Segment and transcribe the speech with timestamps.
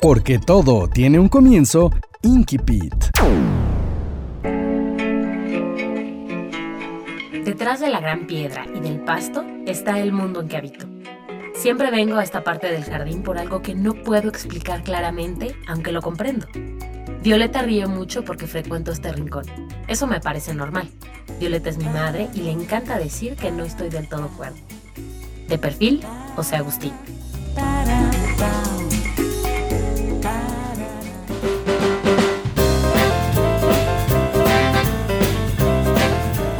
[0.00, 1.90] Porque todo tiene un comienzo,
[2.22, 2.94] Inkipit.
[7.44, 10.86] Detrás de la gran piedra y del pasto está el mundo en que habito.
[11.54, 15.90] Siempre vengo a esta parte del jardín por algo que no puedo explicar claramente, aunque
[15.90, 16.46] lo comprendo.
[17.22, 19.46] Violeta ríe mucho porque frecuento este rincón.
[19.88, 20.88] Eso me parece normal.
[21.40, 24.58] Violeta es mi madre y le encanta decir que no estoy del todo cuerdo.
[25.48, 26.04] De perfil,
[26.36, 26.92] José Agustín.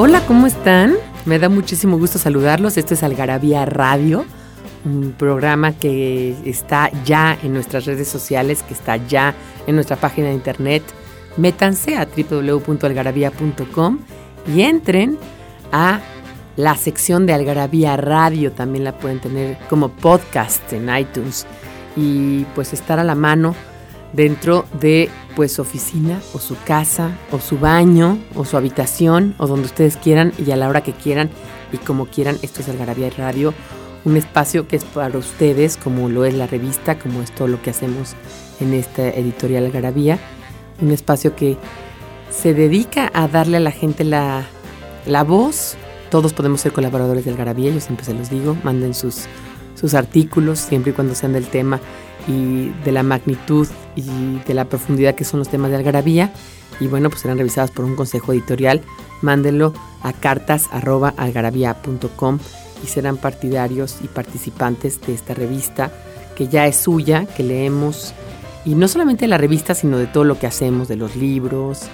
[0.00, 0.94] Hola, ¿cómo están?
[1.24, 2.76] Me da muchísimo gusto saludarlos.
[2.76, 4.24] Esto es Algarabía Radio,
[4.84, 9.34] un programa que está ya en nuestras redes sociales, que está ya
[9.66, 10.84] en nuestra página de internet.
[11.36, 13.98] Métanse a www.algarabía.com
[14.46, 15.18] y entren
[15.72, 15.98] a
[16.54, 18.52] la sección de Algarabía Radio.
[18.52, 21.44] También la pueden tener como podcast en iTunes
[21.96, 23.56] y pues estar a la mano
[24.12, 29.46] dentro de pues su oficina o su casa o su baño o su habitación o
[29.46, 31.30] donde ustedes quieran y a la hora que quieran
[31.72, 32.38] y como quieran.
[32.42, 33.54] Esto es Algarabía Radio,
[34.04, 37.62] un espacio que es para ustedes como lo es la revista, como es todo lo
[37.62, 38.14] que hacemos
[38.60, 40.18] en esta editorial Algarabía.
[40.80, 41.56] Un espacio que
[42.30, 44.44] se dedica a darle a la gente la,
[45.06, 45.76] la voz.
[46.10, 49.26] Todos podemos ser colaboradores de Algarabía, yo siempre se los digo, manden sus,
[49.74, 51.80] sus artículos siempre y cuando sean del tema
[52.28, 56.32] y de la magnitud y de la profundidad que son los temas de algarabía.
[56.78, 58.82] Y bueno, pues serán revisados por un consejo editorial.
[59.22, 62.38] Mándenlo a cartas.algarabía.com
[62.84, 65.90] y serán partidarios y participantes de esta revista
[66.36, 68.14] que ya es suya, que leemos.
[68.64, 71.88] Y no solamente de la revista, sino de todo lo que hacemos, de los libros,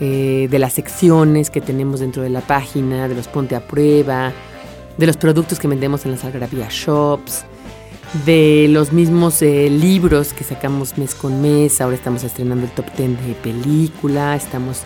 [0.00, 4.32] eh, de las secciones que tenemos dentro de la página, de los ponte a prueba,
[4.96, 7.44] de los productos que vendemos en las algarabía shops,
[8.26, 11.80] de los mismos eh, libros que sacamos mes con mes.
[11.80, 14.82] Ahora estamos estrenando el top 10 de película, estamos,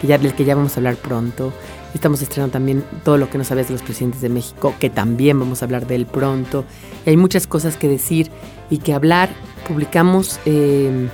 [0.00, 1.52] que ya, del que ya vamos a hablar pronto.
[1.94, 5.38] Estamos estrenando también todo lo que no sabes de los presidentes de México, que también
[5.38, 6.64] vamos a hablar de él pronto.
[7.04, 8.30] Y hay muchas cosas que decir
[8.70, 9.28] y que hablar.
[9.68, 11.08] Publicamos eh,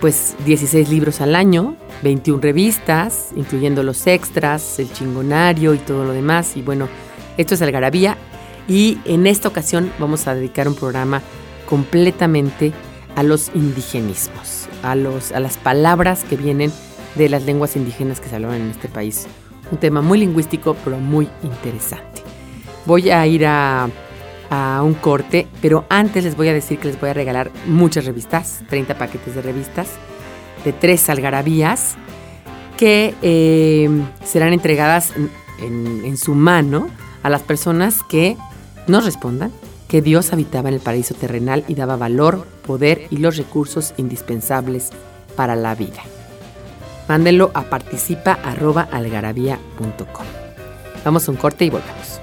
[0.00, 6.12] pues 16 libros al año, 21 revistas, incluyendo los extras, el chingonario y todo lo
[6.12, 6.56] demás.
[6.56, 6.88] Y bueno,
[7.36, 8.16] esto es Algarabía
[8.68, 11.22] y en esta ocasión vamos a dedicar un programa
[11.66, 12.72] completamente
[13.16, 16.70] a los indigenismos, a, los, a las palabras que vienen
[17.14, 19.26] de las lenguas indígenas que se hablan en este país.
[19.72, 22.22] Un tema muy lingüístico, pero muy interesante.
[22.84, 23.88] Voy a ir a,
[24.82, 28.62] un corte, pero antes les voy a decir que les voy a regalar muchas revistas,
[28.70, 29.88] 30 paquetes de revistas,
[30.64, 31.96] de tres algarabías,
[32.78, 33.90] que eh,
[34.24, 35.12] serán entregadas
[35.60, 36.88] en su mano
[37.22, 38.38] a las personas que
[38.88, 39.52] nos respondan
[39.86, 44.90] que Dios habitaba en el paraíso terrenal y daba valor, poder y los recursos indispensables
[45.36, 46.02] para la vida.
[47.08, 50.26] Mándenlo a participa.algarabía.com.
[51.04, 52.20] Vamos a un corte y volvemos.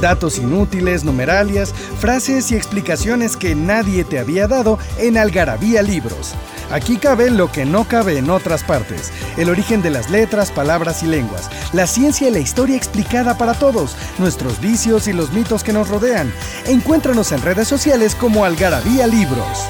[0.00, 6.34] Datos inútiles, numeralias, frases y explicaciones que nadie te había dado en Algarabía Libros
[6.70, 11.02] Aquí cabe lo que no cabe en otras partes, el origen de las letras, palabras
[11.02, 15.62] y lenguas, la ciencia y la historia explicada para todos, nuestros vicios y los mitos
[15.62, 16.32] que nos rodean.
[16.66, 19.68] Encuéntranos en redes sociales como Algarabía Libros.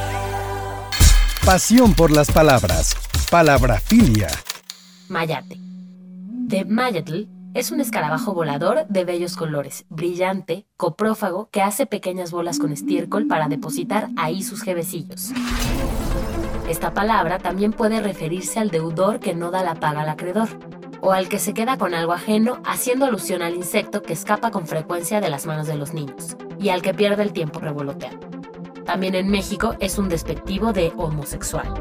[1.44, 2.96] Pasión por las palabras.
[3.30, 4.28] Palabrafilia.
[5.08, 5.56] Mayate.
[5.58, 7.24] De Mayatl
[7.54, 13.26] es un escarabajo volador de bellos colores, brillante, coprófago, que hace pequeñas bolas con estiércol
[13.26, 15.32] para depositar ahí sus jevecillos.
[16.68, 20.48] Esta palabra también puede referirse al deudor que no da la paga al acreedor,
[21.00, 24.66] o al que se queda con algo ajeno, haciendo alusión al insecto que escapa con
[24.66, 28.26] frecuencia de las manos de los niños, y al que pierde el tiempo revoloteando.
[28.84, 31.72] También en México es un despectivo de homosexual.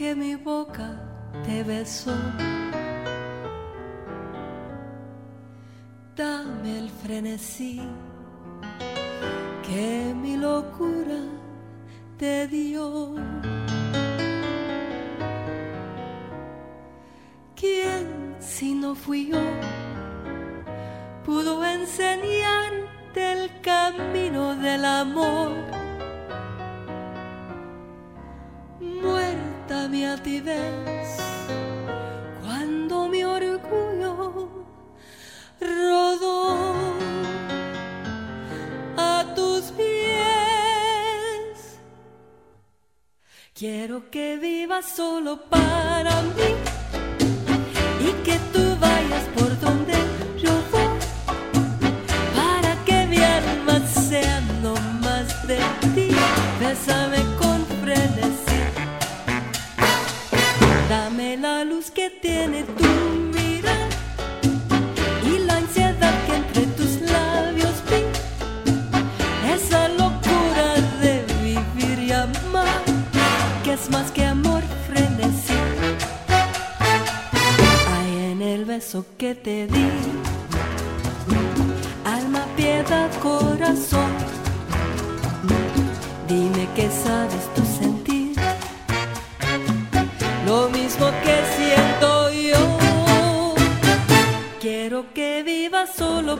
[0.00, 0.88] Que mi boca
[1.44, 2.16] te besó.
[6.16, 7.82] Dame el frenesí
[9.62, 11.20] que mi locura
[12.16, 13.14] te dio.
[17.54, 19.44] ¿Quién si no fui yo
[21.26, 25.79] pudo enseñarte el camino del amor?
[32.42, 34.48] Cuando mi orgullo
[35.60, 36.74] rodó
[38.96, 40.18] a tus pies.
[43.54, 46.50] Quiero que vivas solo para mí
[48.00, 49.94] y que tú vayas por donde
[50.42, 50.88] yo voy
[52.34, 55.60] para que mi alma sea no más de
[55.94, 56.08] ti.
[56.58, 57.39] Bésame
[62.20, 62.84] tiene tu
[63.34, 63.88] mirar
[65.24, 68.02] y la ansiedad que entre tus labios vi.
[69.50, 72.82] Esa locura de vivir y amar
[73.64, 75.54] que es más que amor frenesí.
[77.94, 79.88] Hay en el beso que te di,
[82.04, 84.12] alma, piedad, corazón.
[86.28, 88.36] Dime que sabes tú sentir
[90.46, 91.69] lo mismo que siento
[95.86, 96.36] solo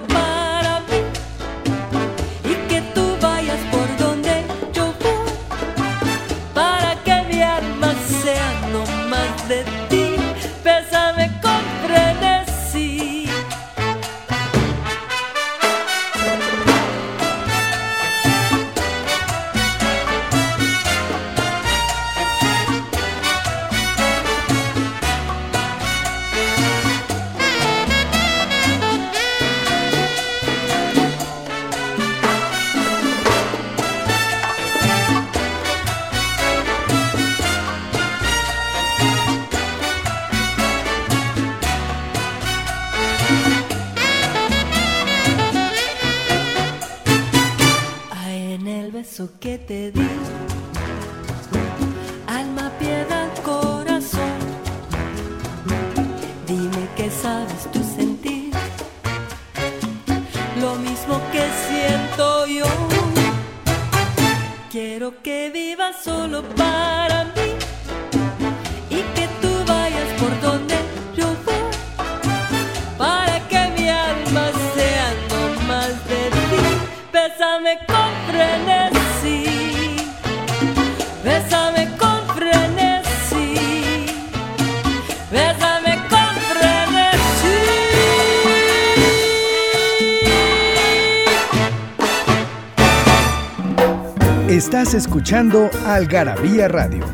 [94.81, 97.05] Estás escuchando Algarabía Radio.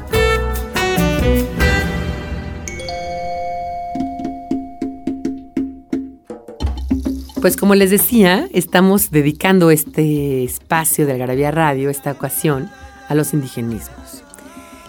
[7.40, 12.70] Pues como les decía, estamos dedicando este espacio de Algarabía Radio, esta ocasión,
[13.08, 14.22] a los indigenismos.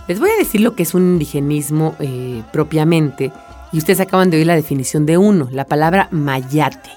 [0.08, 3.32] Les voy a decir lo que es un indigenismo eh, propiamente,
[3.72, 6.92] y ustedes acaban de oír la definición de uno, la palabra mayate.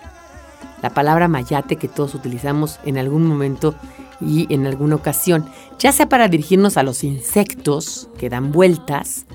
[0.82, 3.74] La palabra mayate que todos utilizamos en algún momento
[4.20, 5.46] y en alguna ocasión,
[5.78, 9.26] ya sea para dirigirnos a los insectos que dan vueltas,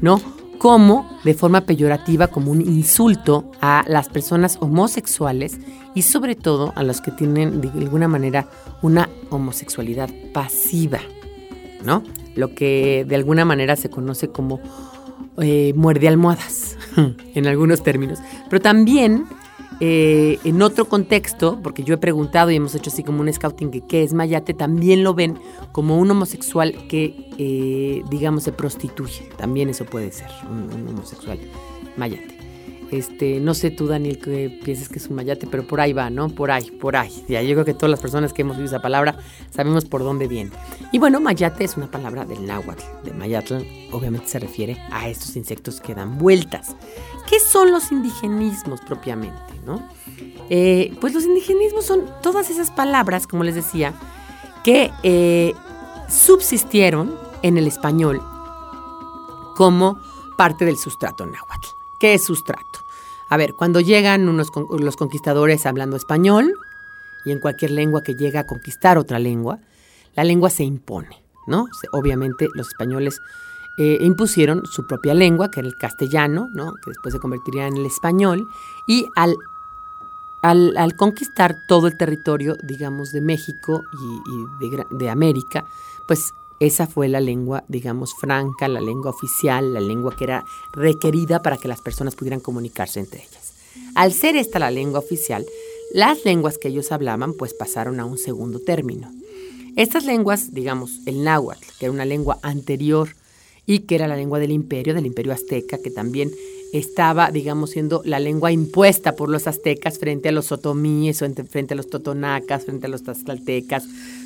[0.00, 0.20] ¿no?
[0.58, 5.58] Como de forma peyorativa, como un insulto a las personas homosexuales
[5.94, 8.48] y sobre todo a los que tienen de alguna manera
[8.82, 11.00] una homosexualidad pasiva,
[11.84, 12.02] ¿no?
[12.34, 14.60] Lo que de alguna manera se conoce como
[15.38, 16.76] eh, muerde almohadas,
[17.34, 18.20] en algunos términos.
[18.48, 19.26] Pero también
[19.80, 23.70] eh, en otro contexto, porque yo he preguntado y hemos hecho así como un scouting
[23.70, 25.38] que qué es mayate, también lo ven
[25.72, 29.28] como un homosexual que, eh, digamos, se prostituye.
[29.36, 31.38] También eso puede ser, un, un homosexual
[31.96, 32.34] mayate.
[32.90, 36.10] Este, no sé tú, Daniel, que piensas que es un mayate, pero por ahí va,
[36.10, 36.28] ¿no?
[36.28, 37.24] Por ahí, por ahí.
[37.28, 39.16] Ya, yo creo que todas las personas que hemos oído esa palabra
[39.50, 40.50] sabemos por dónde viene.
[40.92, 43.54] Y bueno, mayate es una palabra del náhuatl, de mayatl,
[43.90, 46.76] obviamente se refiere a estos insectos que dan vueltas.
[47.28, 49.86] ¿Qué son los indigenismos propiamente, no?
[50.50, 53.94] Eh, pues los indigenismos son todas esas palabras, como les decía,
[54.62, 55.54] que eh,
[56.08, 58.22] subsistieron en el español
[59.56, 59.98] como
[60.36, 61.68] parte del sustrato náhuatl.
[62.00, 62.62] ¿Qué es sustrato?
[63.30, 66.54] A ver, cuando llegan unos, los conquistadores hablando español,
[67.24, 69.58] y en cualquier lengua que llega a conquistar otra lengua,
[70.14, 71.66] la lengua se impone, ¿no?
[71.92, 73.18] Obviamente los españoles
[73.76, 76.74] eh, impusieron su propia lengua, que era el castellano, ¿no?
[76.74, 78.48] que después se convertiría en el español,
[78.86, 79.36] y al,
[80.42, 83.82] al, conquistar todo el territorio, digamos, de México
[84.60, 85.64] y, de, de América,
[86.06, 91.42] pues esa fue la lengua, digamos, franca, la lengua oficial, la lengua que era requerida
[91.42, 93.54] para que las personas pudieran comunicarse entre ellas.
[93.94, 95.44] Al ser esta la lengua oficial,
[95.92, 99.12] las lenguas que ellos hablaban pues pasaron a un segundo término.
[99.76, 103.08] Estas lenguas, digamos, el náhuatl, que era una lengua anterior
[103.66, 106.30] y que era la lengua del imperio, del imperio azteca, que también
[106.72, 111.74] estaba, digamos, siendo la lengua impuesta por los aztecas frente a los otomíes o frente
[111.74, 113.84] a los totonacas, frente a los tlaxcaltecas,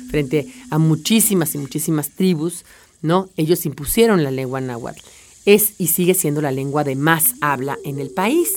[0.09, 2.65] frente a muchísimas y muchísimas tribus,
[3.01, 3.29] ¿no?
[3.37, 4.99] Ellos impusieron la lengua náhuatl.
[5.45, 8.51] Es y sigue siendo la lengua de más habla en el país.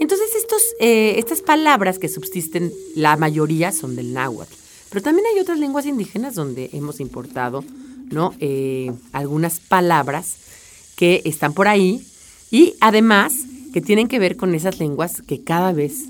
[0.00, 4.52] Entonces, estos, eh, estas palabras que subsisten, la mayoría son del náhuatl.
[4.90, 7.64] Pero también hay otras lenguas indígenas donde hemos importado
[8.10, 8.34] ¿no?
[8.40, 10.36] Eh, algunas palabras
[10.96, 12.06] que están por ahí
[12.50, 13.34] y además
[13.72, 16.04] que tienen que ver con esas lenguas que cada vez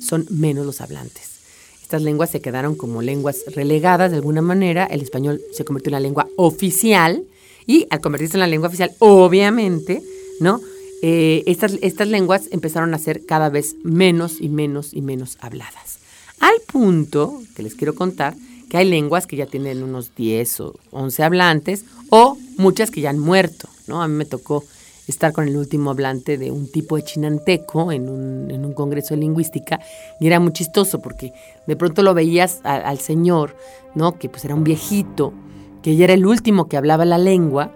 [0.00, 1.34] son menos los hablantes.
[1.82, 5.94] Estas lenguas se quedaron como lenguas relegadas de alguna manera, el español se convirtió en
[5.94, 7.24] la lengua oficial
[7.66, 10.02] y al convertirse en la lengua oficial, obviamente,
[10.40, 10.60] ¿no?
[11.02, 15.98] Eh, estas, estas lenguas empezaron a ser cada vez menos y menos y menos habladas.
[16.40, 18.34] Al punto que les quiero contar
[18.68, 23.10] que hay lenguas que ya tienen unos 10 o 11 hablantes o muchas que ya
[23.10, 24.02] han muerto, ¿no?
[24.02, 24.64] A mí me tocó
[25.06, 29.14] estar con el último hablante de un tipo de chinanteco en un, en un congreso
[29.14, 29.80] de lingüística
[30.18, 31.32] y era muy chistoso porque
[31.66, 33.56] de pronto lo veías al señor,
[33.94, 34.18] ¿no?
[34.18, 35.32] Que pues era un viejito,
[35.82, 37.72] que ya era el último que hablaba la lengua,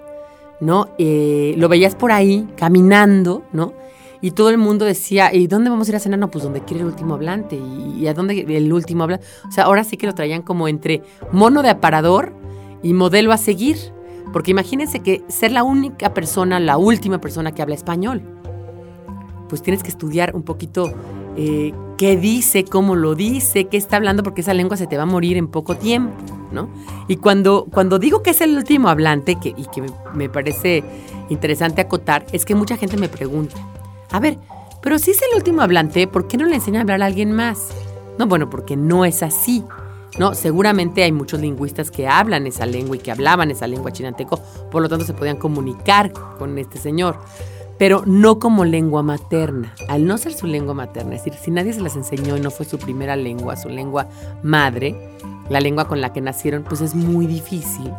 [0.61, 0.89] ¿no?
[0.99, 3.75] Eh, lo veías por ahí caminando, ¿no?
[4.21, 6.19] Y todo el mundo decía, ¿y dónde vamos a ir a cenar?
[6.19, 7.57] No, pues donde quiere el último hablante.
[7.57, 9.25] ¿Y, a dónde el último hablante?
[9.49, 12.33] O sea, ahora sí que lo traían como entre mono de aparador
[12.83, 13.77] y modelo a seguir.
[14.33, 18.23] Porque imagínense que ser la única persona, la última persona que habla español,
[19.49, 20.93] pues tienes que estudiar un poquito
[21.37, 25.05] eh, qué dice, cómo lo dice, qué está hablando, porque esa lengua se te va
[25.05, 26.13] a morir en poco tiempo,
[26.53, 26.69] ¿no?
[27.09, 29.83] Y cuando, cuando digo que es el último hablante, que, y que
[30.15, 30.85] me parece
[31.29, 33.57] interesante acotar, es que mucha gente me pregunta,
[34.11, 34.39] a ver,
[34.83, 37.33] pero si es el último hablante, ¿por qué no le enseña a hablar a alguien
[37.33, 37.69] más?
[38.19, 39.65] No, bueno, porque no es así.
[40.19, 40.35] ¿no?
[40.35, 44.83] Seguramente hay muchos lingüistas que hablan esa lengua y que hablaban esa lengua chinanteco, por
[44.83, 47.19] lo tanto se podían comunicar con este señor,
[47.79, 49.75] pero no como lengua materna.
[49.89, 52.51] Al no ser su lengua materna, es decir, si nadie se las enseñó y no
[52.51, 54.09] fue su primera lengua, su lengua
[54.43, 54.97] madre,
[55.49, 57.93] la lengua con la que nacieron, pues es muy difícil,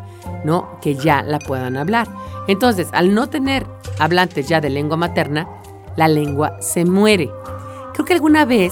[0.43, 0.79] ¿no?
[0.81, 2.07] Que ya la puedan hablar.
[2.47, 3.65] Entonces, al no tener
[3.97, 5.47] hablantes ya de lengua materna,
[5.99, 7.29] la lengua se muere.
[7.93, 8.71] Creo que alguna vez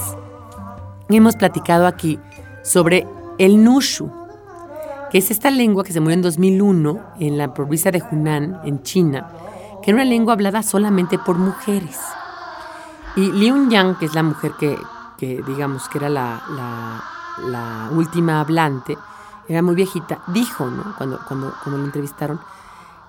[1.09, 2.17] hemos platicado aquí
[2.63, 3.05] sobre
[3.37, 4.09] el Nushu,
[5.11, 8.81] que es esta lengua que se murió en 2001 en la provincia de Hunan, en
[8.81, 9.27] China,
[9.83, 11.99] que era una lengua hablada solamente por mujeres.
[13.17, 14.77] Y Liu Yang, que es la mujer que,
[15.19, 18.97] digamos que era la, última hablante,
[19.49, 20.95] era muy viejita, dijo, ¿no?
[20.97, 22.39] Cuando, cuando, cuando lo entrevistaron,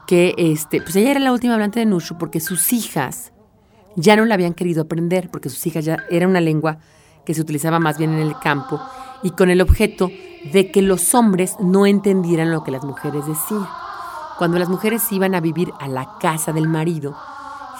[0.08, 3.32] que este, pues ella era la última hablante de Nushu porque sus hijas
[3.98, 6.78] ya no la habían querido aprender, porque sus hijas ya era una lengua
[7.26, 8.80] que se utilizaba más bien en el campo
[9.22, 10.10] y con el objeto
[10.52, 13.66] de que los hombres no entendieran lo que las mujeres decían.
[14.38, 17.16] Cuando las mujeres iban a vivir a la casa del marido,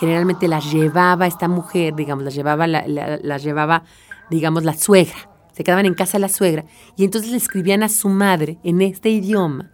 [0.00, 3.84] generalmente las llevaba esta mujer, digamos, las llevaba, la, llevaba,
[4.28, 5.30] digamos, la suegra.
[5.52, 6.64] Se quedaban en casa la suegra
[6.96, 9.70] y entonces le escribían a su madre en este idioma,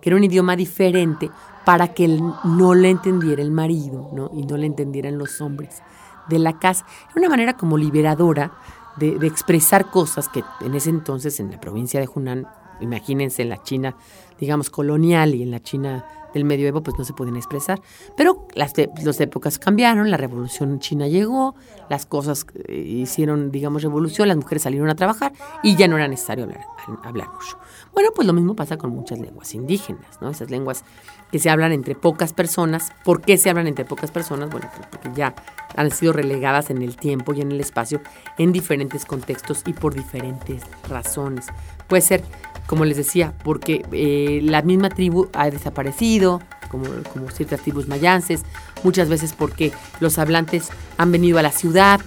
[0.00, 1.30] que era un idioma diferente,
[1.64, 4.30] para que no le entendiera el marido, ¿no?
[4.34, 5.82] Y no le entendieran los hombres
[6.28, 6.84] de la casa.
[7.10, 8.52] Era una manera como liberadora
[8.96, 12.46] de, expresar cosas que en ese entonces en la provincia de Hunan,
[12.80, 13.96] imagínense en la China,
[14.42, 17.80] digamos, colonial y en la China del medioevo, pues no se podían expresar.
[18.16, 18.72] Pero las,
[19.04, 21.54] las épocas cambiaron, la revolución china llegó,
[21.88, 25.32] las cosas eh, hicieron, digamos, revolución, las mujeres salieron a trabajar
[25.62, 26.64] y ya no era necesario hablar,
[27.04, 27.56] hablar mucho.
[27.92, 30.30] Bueno, pues lo mismo pasa con muchas lenguas indígenas, ¿no?
[30.30, 30.82] Esas lenguas
[31.30, 32.90] que se hablan entre pocas personas.
[33.04, 34.50] ¿Por qué se hablan entre pocas personas?
[34.50, 35.36] Bueno, pues porque ya
[35.76, 38.00] han sido relegadas en el tiempo y en el espacio
[38.38, 41.46] en diferentes contextos y por diferentes razones.
[41.86, 42.24] Puede ser,
[42.66, 46.40] como les decía, porque eh, la misma tribu ha desaparecido,
[46.70, 46.86] como,
[47.30, 48.42] ciertas tribus mayances,
[48.82, 52.00] muchas veces porque los hablantes han venido a la ciudad,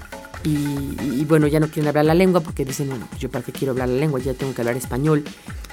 [0.45, 3.71] y, bueno, ya no quieren hablar la lengua porque dicen, bueno, yo para qué quiero
[3.71, 5.23] hablar la lengua, ya tengo que hablar español.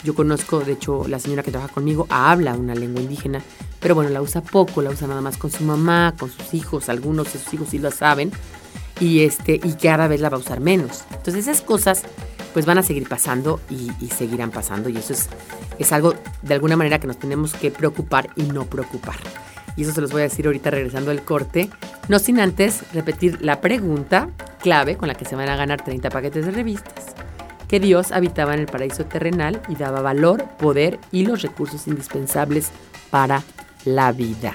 [0.02, 3.42] Yo conozco, de hecho, la señora que trabaja conmigo habla una lengua indígena,
[3.80, 6.88] pero bueno, la usa poco, la usa nada más con su mamá, con sus hijos,
[6.88, 8.32] algunos de sus hijos sí lo saben,
[8.98, 11.04] y, este, y cada vez la va a usar menos.
[11.10, 12.04] Entonces esas cosas
[12.52, 15.28] pues van a seguir pasando y, seguirán pasando y eso es,
[15.78, 19.16] es algo de alguna manera que nos tenemos que preocupar y no preocupar.
[19.76, 21.70] y eso se los voy a decir ahorita regresando al corte,
[22.08, 24.28] no sin antes repetir la pregunta
[24.60, 27.14] clave con la que se van a ganar 30 paquetes de revistas,
[27.68, 32.70] que Dios habitaba en el paraíso terrenal y daba valor, poder y los recursos indispensables
[33.10, 33.42] para
[33.84, 34.54] la vida.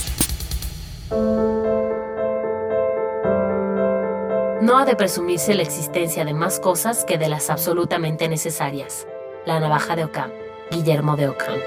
[4.71, 9.05] No ha de presumirse la existencia de más cosas que de las absolutamente necesarias.
[9.45, 10.31] La navaja de Ockham,
[10.71, 11.59] Guillermo de Ockham.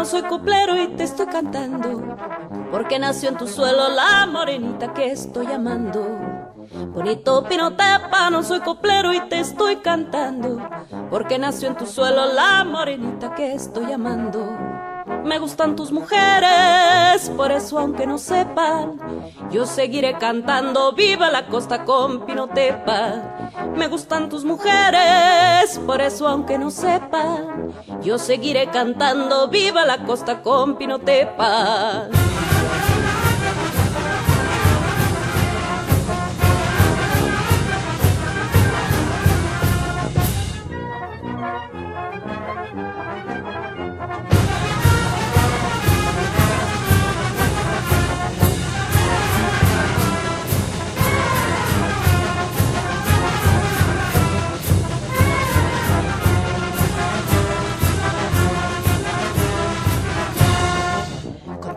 [0.00, 2.16] No soy coplero y te estoy cantando.
[2.70, 6.00] Porque nació en tu suelo la morenita que estoy amando.
[6.94, 10.58] Bonito pinotepa, no soy coplero y te estoy cantando.
[11.10, 14.40] Porque nació en tu suelo la morenita que estoy amando.
[15.22, 18.98] Me gustan tus mujeres, por eso aunque no sepan,
[19.50, 23.39] yo seguiré cantando viva la costa con Pinotepa.
[23.76, 30.42] Me gustan tus mujeres, por eso aunque no sepan, yo seguiré cantando viva la costa
[30.42, 32.08] con Pinotepa.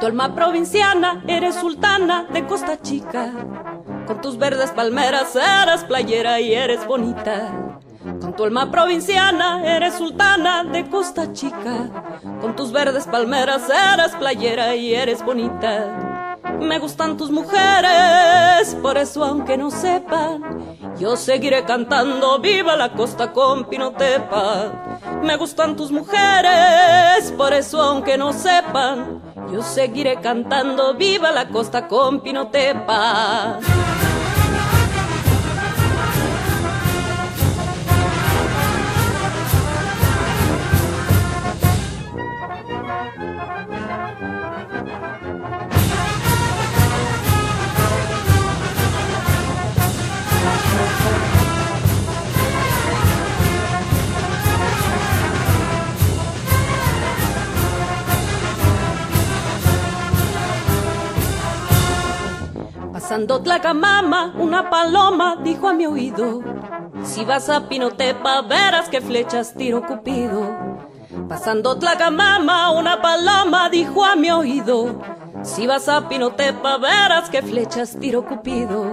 [0.04, 3.32] Tu alma provinciana eres sultana de Costa Chica.
[4.06, 7.80] Con tus verdes palmeras eres playera y eres bonita.
[8.20, 11.90] Con tu alma provinciana eres sultana de Costa Chica.
[12.42, 16.38] Con tus verdes palmeras eres playera y eres bonita.
[16.60, 23.32] Me gustan tus mujeres, por eso aunque no sepan, yo seguiré cantando viva la costa
[23.32, 25.00] con Pinotepa.
[25.24, 31.88] Me gustan tus mujeres, por eso aunque no sepan, yo seguiré cantando viva la costa
[31.88, 33.60] con Pinotepa.
[63.14, 66.42] Pasando Tlacamama, una paloma dijo a mi oído:
[67.04, 70.42] Si vas a Pinotepa, verás que flechas tiro Cupido.
[71.30, 75.00] Pasando Tlacamama, una paloma dijo a mi oído:
[75.44, 78.84] Si vas a Pinotepa, verás que flechas tiro Cupido.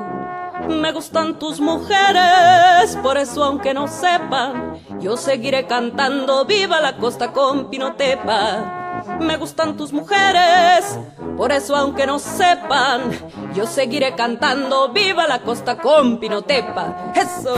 [0.68, 7.32] Me gustan tus mujeres, por eso aunque no sepan, yo seguiré cantando viva la costa
[7.32, 8.79] con Pinotepa.
[9.20, 10.98] Me gustan tus mujeres,
[11.36, 13.10] por eso aunque no sepan,
[13.54, 17.12] yo seguiré cantando viva la costa con Pinotepa.
[17.14, 17.54] Eso.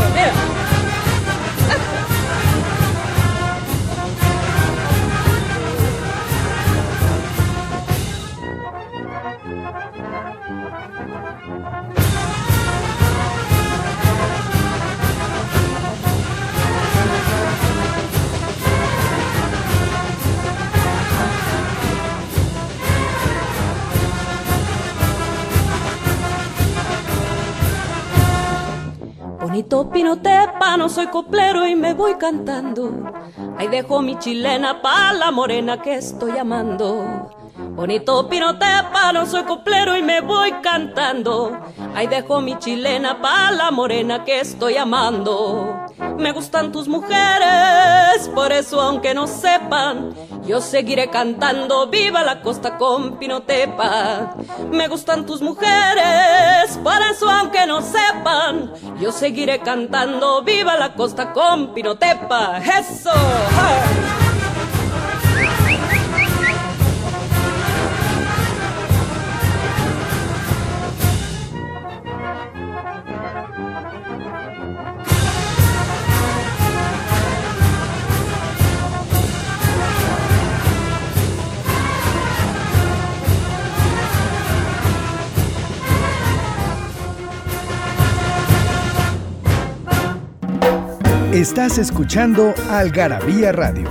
[29.73, 33.11] Bonito pinotepa, no soy coplero y me voy cantando.
[33.57, 37.31] Ahí dejo mi chilena pa' la morena que estoy amando.
[37.71, 41.59] Bonito pinotepa, no soy coplero y me voy cantando.
[41.95, 45.82] Ahí dejo mi chilena pa' la morena que estoy amando.
[46.19, 50.15] Me gustan tus mujeres, por eso aunque no sepan,
[50.47, 54.35] yo seguiré cantando viva la costa con pinotepa.
[54.71, 61.33] Me gustan tus mujeres, por eso aunque no sepan, yo seguiré cantando viva la costa
[61.33, 62.59] con pinotepa.
[62.59, 63.11] Eso.
[91.33, 93.89] Estás escuchando Algarabía Radio.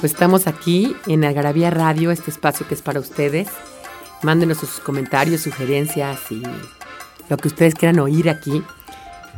[0.00, 3.46] Pues estamos aquí en Algarabía Radio, este espacio que es para ustedes.
[4.24, 6.42] Mándenos sus comentarios, sugerencias y
[7.28, 8.64] lo que ustedes quieran oír aquí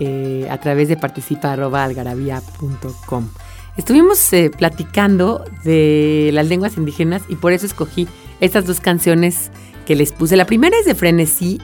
[0.01, 3.29] eh, a través de participa.algarabía.com.
[3.77, 8.09] Estuvimos eh, platicando de las lenguas indígenas y por eso escogí
[8.41, 9.51] estas dos canciones
[9.87, 10.37] que les puse.
[10.37, 11.61] La primera es de Frenesí,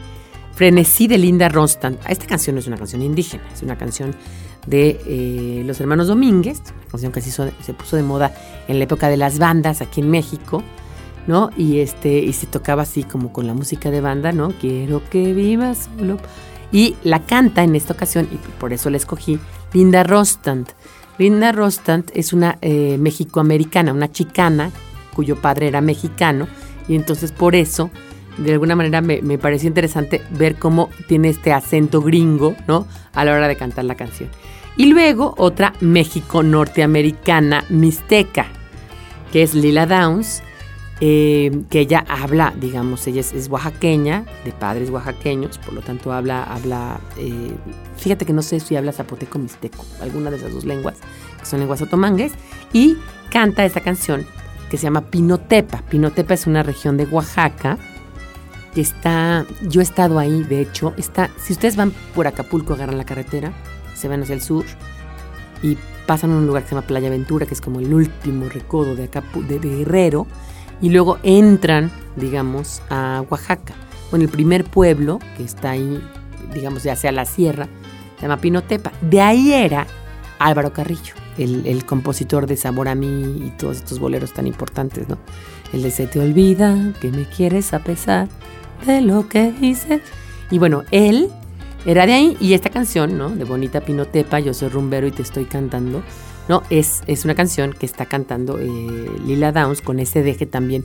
[0.54, 1.94] Frenesí de Linda Ronstadt.
[2.08, 4.14] Esta canción no es una canción indígena, es una canción
[4.66, 8.34] de eh, los hermanos Domínguez, una canción que se, se, puso de moda
[8.66, 10.62] en la época de las bandas aquí en México,
[11.26, 11.50] ¿no?
[11.56, 14.52] Y, este, y se tocaba así como con la música de banda, ¿no?
[14.60, 16.18] Quiero que vivas solo.
[16.72, 19.38] Y la canta en esta ocasión, y por eso la escogí,
[19.72, 20.70] Linda Ronstadt.
[21.18, 24.72] Linda Ronstadt es una eh, mexicoamericana, una chicana
[25.14, 26.46] cuyo padre era mexicano
[26.88, 27.90] y entonces por eso,
[28.36, 32.86] de alguna manera me, me pareció interesante ver cómo tiene este acento gringo, ¿no?
[33.14, 34.28] A la hora de cantar la canción.
[34.76, 38.46] Y luego otra México-norteamericana mixteca,
[39.32, 40.42] que es Lila Downs,
[41.00, 46.44] eh, que ella habla, digamos, ella es, oaxaqueña, de padres oaxaqueños, por lo tanto habla,
[46.44, 47.52] habla, eh,
[47.96, 50.98] fíjate que no sé si habla zapoteco mixteco, alguna de esas dos lenguas,
[51.38, 52.32] que son lenguas otomangues,
[52.72, 52.96] y
[53.30, 54.24] canta esta canción
[54.74, 55.82] que se llama Pinotepa.
[55.88, 57.78] Pinotepa es una región de Oaxaca
[58.74, 63.04] está, yo he estado ahí, de hecho, está, si ustedes van por Acapulco, agarran la
[63.04, 63.52] carretera,
[63.94, 64.64] se van hacia el sur
[65.62, 68.48] y pasan a un lugar que se llama Playa Ventura, que es como el último
[68.48, 70.26] recodo de, de, de Guerrero,
[70.80, 73.74] y luego entran, digamos, a Oaxaca.
[74.10, 76.02] Bueno, el primer pueblo que está ahí,
[76.52, 77.68] digamos, ya hacia la sierra,
[78.16, 78.90] se llama Pinotepa.
[79.00, 79.86] De ahí era
[80.40, 85.18] Álvaro Carrillo el, compositor de Sabor a mí y todos estos boleros tan importantes, ¿no?
[85.72, 88.28] El de Se te olvida que me quieres a pesar
[88.86, 90.00] de lo que hice.
[90.50, 91.30] Y bueno, él
[91.86, 93.30] era de ahí y esta canción, ¿no?
[93.30, 96.02] De Bonita Pinotepa, Yo soy rumbero y te estoy cantando,
[96.48, 96.62] ¿no?
[96.70, 98.66] Es, es una canción que está cantando eh,
[99.26, 100.84] Lila Downs con ese deje también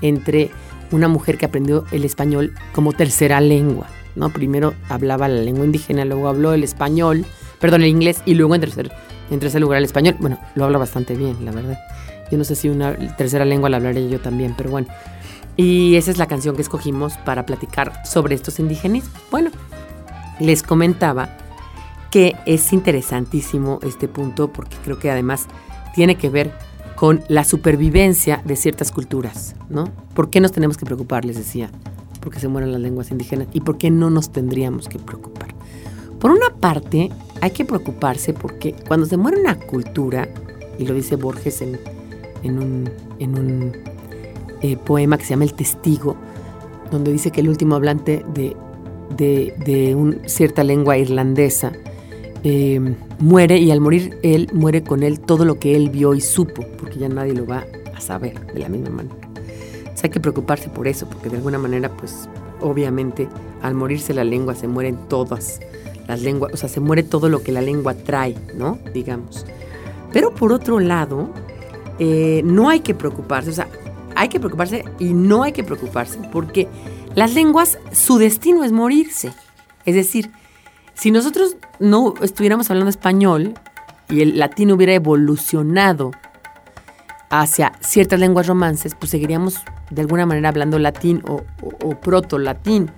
[0.00, 0.50] entre
[0.90, 3.86] una mujer que aprendió el español como tercera lengua,
[4.16, 4.30] ¿no?
[4.30, 7.24] Primero hablaba la lengua indígena, luego habló el español,
[7.60, 8.90] perdón, el inglés y luego en tercer
[9.30, 10.16] en tercer lugar el español.
[10.18, 11.78] Bueno, lo habla bastante bien, la verdad.
[12.30, 14.88] Yo no sé si una tercera lengua la hablaré yo también, pero bueno.
[15.56, 19.04] Y esa es la canción que escogimos para platicar sobre estos indígenas.
[19.30, 19.50] Bueno,
[20.38, 21.36] les comentaba
[22.10, 25.46] que es interesantísimo este punto porque creo que además
[25.94, 26.52] tiene que ver
[26.96, 29.84] con la supervivencia de ciertas culturas, ¿no?
[30.14, 31.24] ¿Por qué nos tenemos que preocupar?
[31.24, 31.70] Les decía,
[32.20, 35.54] porque se mueren las lenguas indígenas y por qué no nos tendríamos que preocupar.
[36.20, 40.28] Por una parte, hay que preocuparse porque cuando se muere una cultura,
[40.78, 41.78] y lo dice Borges en,
[42.58, 43.72] un,
[44.60, 46.16] eh, poema que se llama El Testigo,
[46.90, 48.54] donde dice que el último hablante de,
[49.16, 51.72] de, cierta lengua irlandesa
[52.42, 56.20] em, muere y al morir él, muere con él todo lo que él vio y
[56.20, 59.16] supo, porque ya nadie lo va a saber de la misma manera.
[60.02, 62.28] hay que preocuparse por eso, porque de alguna manera, pues
[62.60, 63.26] obviamente
[63.62, 65.60] al morirse la lengua se mueren todas
[66.10, 68.78] las lenguas, o sea, se muere todo lo que la lengua trae, ¿no?
[68.92, 69.46] Digamos.
[70.12, 71.32] Pero por otro lado,
[71.98, 73.68] eh, no hay que preocuparse, o sea,
[74.16, 76.68] hay que preocuparse y no hay que preocuparse, porque
[77.14, 79.32] las lenguas, su destino es morirse.
[79.86, 80.30] Es decir,
[80.94, 83.54] si nosotros no estuviéramos hablando español
[84.08, 86.10] y el latín hubiera evolucionado
[87.30, 91.44] hacia ciertas lenguas romances, pues seguiríamos de alguna manera hablando latín o
[92.00, 92.90] proto-latín.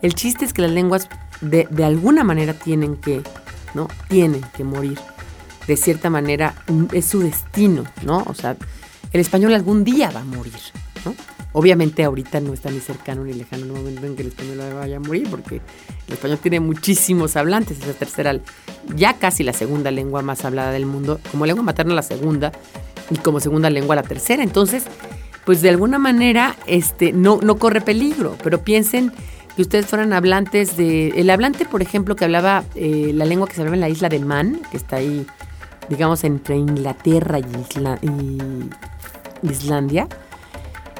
[0.00, 3.22] El chiste es que las lenguas de, de alguna manera tienen que,
[3.74, 3.88] ¿no?
[4.08, 4.98] Tienen que morir.
[5.66, 6.54] De cierta manera
[6.92, 8.24] es su destino, ¿no?
[8.26, 8.56] O sea,
[9.12, 10.54] el español algún día va a morir.
[11.52, 14.98] Obviamente ahorita no está ni cercano ni lejano el momento en que el español vaya
[14.98, 15.60] a morir, porque
[16.06, 18.38] el español tiene muchísimos hablantes, es la tercera,
[18.94, 22.52] ya casi la segunda lengua más hablada del mundo, como lengua materna la segunda
[23.10, 24.44] y como segunda lengua la tercera.
[24.44, 24.84] Entonces,
[25.44, 29.12] pues de alguna manera este, no, no corre peligro, pero piensen
[29.56, 31.08] que ustedes fueran hablantes de...
[31.10, 34.08] El hablante, por ejemplo, que hablaba eh, la lengua que se hablaba en la isla
[34.08, 35.26] de Man, que está ahí,
[35.88, 38.38] digamos, entre Inglaterra y
[39.42, 40.08] Islandia,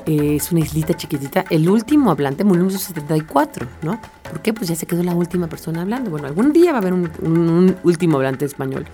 [0.06, 1.44] eh, es una islita chiquitita.
[1.50, 4.00] El último hablante murió en 1974, ¿no?
[4.28, 4.52] ¿Por qué?
[4.52, 6.10] Pues ya se quedó la última persona hablando.
[6.10, 8.86] Bueno, algún día va a haber un, último hablante español.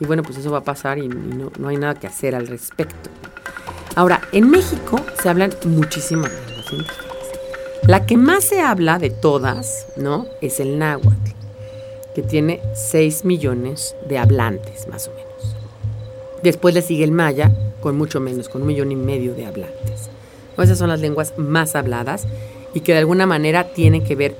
[0.00, 2.46] Y bueno, pues eso va a pasar y, no, no, hay nada que hacer al
[2.46, 3.10] respecto.
[3.94, 7.03] Ahora, en México se hablan muchísimas lenguas.
[7.86, 10.26] La que más se habla de todas, ¿no?
[10.40, 11.32] Es el náhuatl,
[12.14, 15.54] que tiene 6 millones de hablantes, más o menos.
[16.42, 20.08] Después le sigue el maya, con mucho menos, con un millón y medio de hablantes.
[20.56, 22.26] Esas son las lenguas más habladas
[22.72, 24.34] y que de alguna manera tienen que ver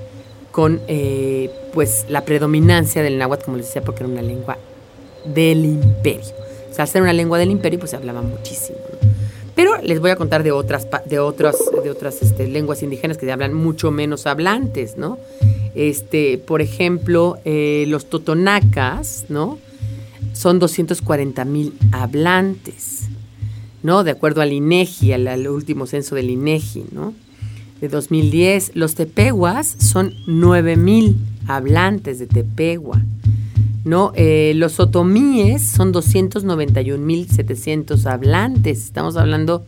[0.51, 4.57] con eh, pues la predominancia del náhuatl, como les decía, porque era una lengua
[5.27, 6.33] del imperio.
[6.71, 8.79] O sea, al ser una lengua del imperio, pues se hablaba muchísimo.
[9.55, 13.31] Pero les voy a contar de otras, de otras, de otras este, lenguas indígenas que
[13.31, 15.19] hablan mucho menos hablantes, ¿no?
[15.75, 19.59] Este, por ejemplo, eh, los totonacas, ¿no?
[20.33, 23.09] Son 240 mil hablantes.
[23.85, 24.03] ¿no?
[24.03, 27.15] De acuerdo al INEGI, al, último censo del INEGI, ¿no?
[27.81, 28.73] De 2010.
[28.75, 33.03] Los tepehuas son 9000 hablantes de tepehua,
[33.85, 34.13] ¿no?
[34.15, 38.85] Eh, los otomíes son 291.700 hablantes.
[38.85, 39.65] Estamos hablando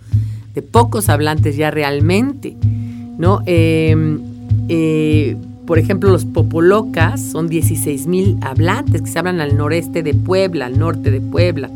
[0.55, 2.57] de pocos hablantes ya realmente,
[3.19, 3.43] ¿no?
[3.47, 4.21] Em,
[4.69, 10.67] eh, por ejemplo, los popolocas son 16.000 hablantes que se hablan al noreste de Puebla,
[10.67, 11.71] al norte de Puebla.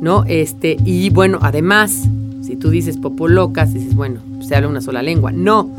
[0.00, 0.24] ¿no?
[0.26, 2.08] Este, y bueno, además,
[2.42, 5.30] si tú dices popolocas, dices, bueno, se habla una sola lengua.
[5.30, 5.70] No,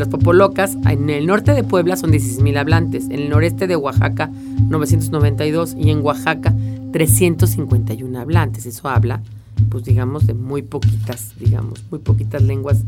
[0.00, 4.30] los popolocas en el norte de Puebla son 16.000 hablantes, en el noreste de Oaxaca
[4.68, 6.54] 992 y en Oaxaca
[6.92, 8.66] 351 hablantes.
[8.66, 9.22] Eso habla,
[9.68, 12.82] pues digamos, de muy poquitas, digamos, muy poquitas lenguas,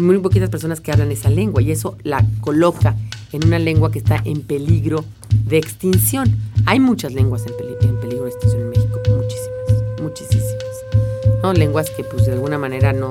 [0.00, 2.94] muy poquitas personas que hablan esa lengua y eso la coloca
[3.32, 5.04] en una lengua que está en peligro
[5.48, 6.36] de extinción.
[6.66, 9.56] Hay muchas lenguas en, en peligro de extinción en México, muchísimas
[10.02, 10.54] muchísimas.
[11.42, 11.52] ¿no?
[11.52, 13.10] Lenguas que pues de alguna manera no,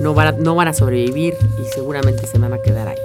[0.00, 2.98] no, van a, sobrevivir y seguramente se van a quedar ahí.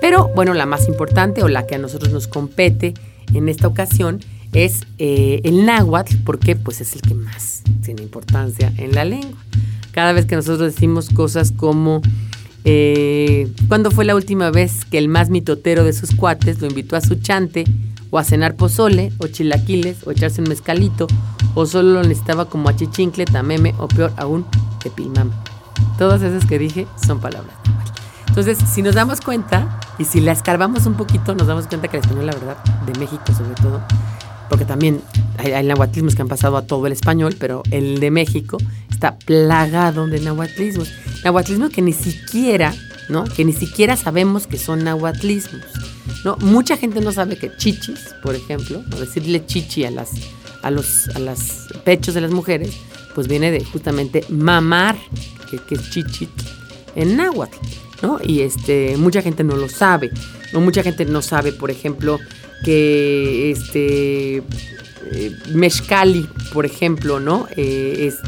[0.00, 2.94] Pero bueno, la más importante o la que a nosotros nos compete
[3.34, 4.20] en esta ocasión
[4.52, 9.38] es eh, el náhuatl, porque pues es el que más tiene importancia en la lengua.
[9.92, 12.02] Cada vez que nosotros decimos cosas como,
[12.64, 16.96] eh, ¿cuándo fue la última vez que el más mitotero de sus cuates lo invitó
[16.96, 17.64] a su chante
[18.10, 21.06] o a cenar pozole, o chilaquiles, o echarse un mezcalito,
[21.54, 24.44] o solo lo necesitaba como achichincle, tameme, o peor aún,
[24.82, 25.32] tepilmame.
[25.98, 27.54] Todas esas que dije son palabras.
[28.28, 31.98] Entonces, si nos damos cuenta, y si la escarbamos un poquito, nos damos cuenta que
[31.98, 33.82] el español, la verdad, de México sobre todo,
[34.48, 35.02] porque también
[35.38, 38.58] hay, hay, nahuatlismos que han pasado a todo el español, pero el de México
[38.90, 40.92] está plagado de nahuatlismos.
[41.24, 42.74] Nahuatlismos que ni siquiera,
[43.08, 43.24] ¿no?
[43.24, 45.62] Que ni siquiera sabemos que son nahuatlismos.
[46.24, 46.36] ¿no?
[46.38, 50.10] Mucha gente no sabe que chichis, por ejemplo, o decirle chichi a las
[50.62, 52.76] a los a los pechos de las mujeres,
[53.14, 54.96] pues viene de justamente mamar,
[55.58, 56.28] que, es chichi
[56.94, 57.56] en náhuatl,
[58.02, 58.18] ¿no?
[58.22, 60.10] Y este mucha gente no lo sabe,
[60.52, 62.18] o mucha gente no sabe, por ejemplo,
[62.64, 64.42] que este
[65.10, 67.46] eh, mezcali, por ejemplo, ¿no?
[67.56, 68.18] Eh, es,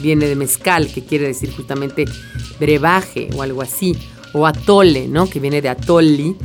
[0.00, 2.04] viene de mezcal, que quiere decir justamente
[2.58, 3.96] brebaje o algo así,
[4.32, 5.28] o atole, ¿no?
[5.28, 6.36] Que viene de atoli,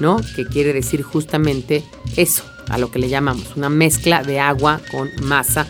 [0.00, 0.20] ¿no?
[0.34, 1.84] Que quiere decir justamente
[2.16, 5.66] eso, a lo que le llamamos una mezcla de agua con masa,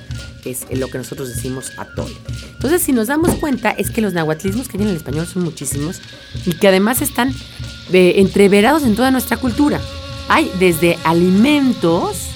[0.50, 2.14] es lo que nosotros decimos atole.
[2.52, 6.00] Entonces, si nos damos cuenta, es que los nahuatlismos que hay en español son muchísimos
[6.44, 7.34] y que además están
[7.92, 9.80] eh, entreverados en toda nuestra cultura.
[10.28, 12.28] Hay desde alimentos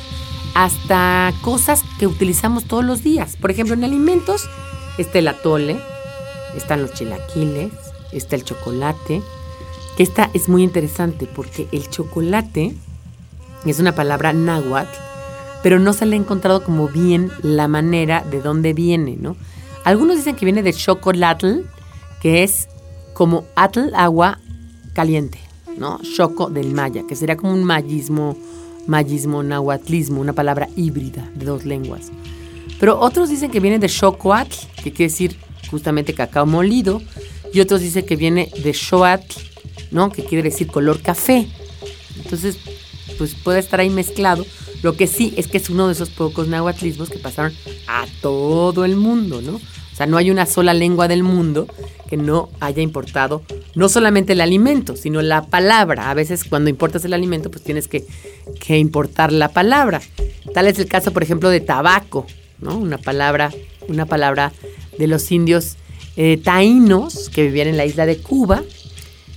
[0.55, 3.37] hasta cosas que utilizamos todos los días.
[3.37, 4.49] Por ejemplo, en alimentos
[4.99, 5.81] está el atole,
[6.57, 7.71] están los chilaquiles,
[8.13, 9.23] está el chocolate,
[9.99, 12.75] esta es muy interesante porque el chocolate
[13.67, 14.89] es una palabra náhuatl,
[15.63, 19.37] pero no se le ha encontrado como bien la manera de dónde viene, ¿no?
[19.85, 21.61] Algunos dicen que viene de chocolatl,
[22.21, 22.69] que es
[23.15, 24.39] como atl, agua
[24.93, 25.39] caliente,
[25.79, 26.01] ¿no?
[26.03, 28.37] Choco del maya, que sería como un mayismo,
[28.87, 32.11] mayismo, nahuatlismo, una palabra híbrida de dos lenguas.
[32.79, 35.37] Pero otros dicen que viene de chocoatl, que quiere decir
[35.71, 37.01] justamente cacao molido,
[37.53, 39.39] y otros dicen que viene de shoatl,
[39.91, 40.11] ¿no?
[40.11, 41.49] Que quiere decir color café.
[42.17, 42.59] Entonces,
[43.21, 44.47] pues puede estar ahí mezclado.
[44.83, 47.53] Lo que sí es que es uno de esos pocos nahuatlismos que pasaron
[47.87, 49.57] a todo el mundo, ¿no?
[49.57, 51.67] O sea, no hay una sola lengua del mundo
[52.09, 53.43] que no haya importado
[53.75, 56.09] no solamente el alimento, sino la palabra.
[56.09, 58.07] A veces cuando importas el alimento, pues tienes que,
[58.59, 60.01] que importar la palabra.
[60.55, 62.27] Tal es el caso, por ejemplo, de tabaco,
[62.59, 62.79] ¿no?
[62.79, 63.53] Una palabra,
[63.87, 64.51] una palabra
[64.97, 65.77] de los indios
[66.17, 68.63] eh, taínos que vivían en la isla de Cuba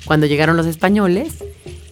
[0.06, 1.44] cuando llegaron los españoles.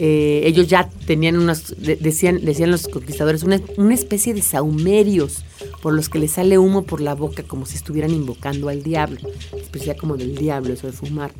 [0.04, 5.44] Eh, ellos ya tenían unos, de- decían, decían los conquistadores, una, una especie de saumerios
[5.84, 9.20] por los que les sale humo por la boca como si estuvieran invocando al diablo.
[9.56, 11.32] Especie como del diablo, eso de fumar.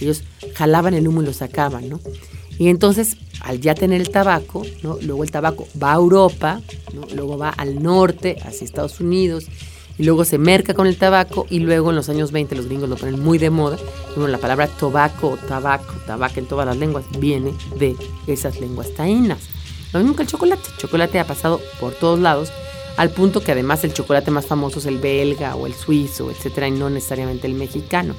[0.00, 0.22] Ellos
[0.54, 1.98] jalaban el humo y lo sacaban, ¿no?
[2.56, 4.96] Y entonces, al ya tener el tabaco, ¿no?
[5.02, 6.60] Luego el tabaco va a Europa,
[6.94, 7.02] ¿no?
[7.16, 9.46] Luego va al norte, hacia Estados Unidos,
[9.98, 12.88] y luego se merca con el tabaco, y luego en los años 20 los gringos
[12.88, 13.76] lo ponen muy de moda.
[14.10, 18.92] Y bueno, la palabra tobaco, tabaco, tabaco en todas las lenguas viene de esas lenguas
[18.94, 19.38] taínas.
[19.92, 20.62] Lo mismo que el chocolate.
[20.72, 22.50] El chocolate ha pasado por todos lados,
[22.96, 26.68] al punto que además el chocolate más famoso es el belga o el suizo, etcétera,
[26.68, 28.14] y no necesariamente el mexicano.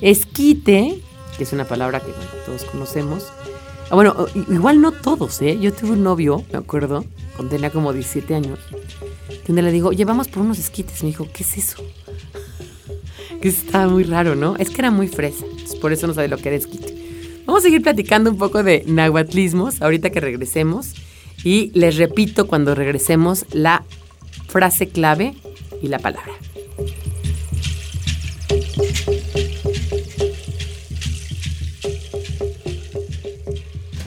[0.00, 1.02] Esquite,
[1.36, 3.26] que es una palabra que bueno, todos conocemos.
[3.90, 5.58] Ah, bueno, igual no todos, ¿eh?
[5.58, 7.04] Yo tuve un novio, me acuerdo,
[7.36, 8.58] cuando tenía como 17 años,
[9.56, 11.02] día le digo, oye, vamos por unos esquites.
[11.02, 11.82] Me dijo, ¿qué es eso?
[13.40, 14.56] que estaba muy raro, ¿no?
[14.56, 15.44] Es que era muy fresa,
[15.80, 16.94] por eso no sabe lo que era esquite.
[17.46, 20.92] Vamos a seguir platicando un poco de nahuatlismos ahorita que regresemos.
[21.44, 23.84] Y les repito cuando regresemos la
[24.48, 25.34] frase clave
[25.80, 26.32] y la palabra.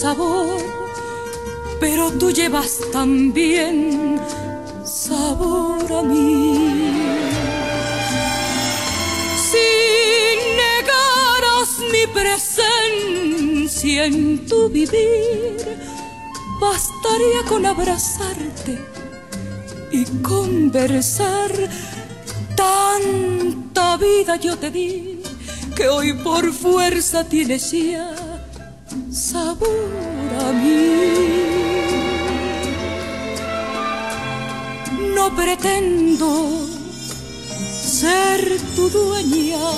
[0.00, 0.62] Sabor,
[1.78, 4.18] pero tú llevas también
[4.82, 6.90] sabor a mí.
[9.48, 9.68] Si
[10.64, 15.78] negaras mi presencia en tu vivir,
[16.58, 18.78] bastaría con abrazarte
[19.92, 21.52] y conversar.
[22.56, 25.22] Tanta vida yo te di
[25.76, 28.29] que hoy por fuerza tienes ya
[29.32, 30.80] sabor a mí.
[35.16, 36.28] No pretendo
[38.00, 38.40] ser
[38.74, 39.68] tu dueña.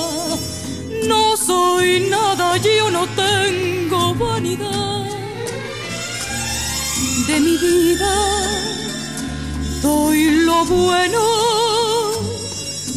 [1.07, 5.05] No soy nada, yo no tengo vanidad
[7.29, 8.15] de mi vida.
[9.83, 11.23] Doy lo bueno,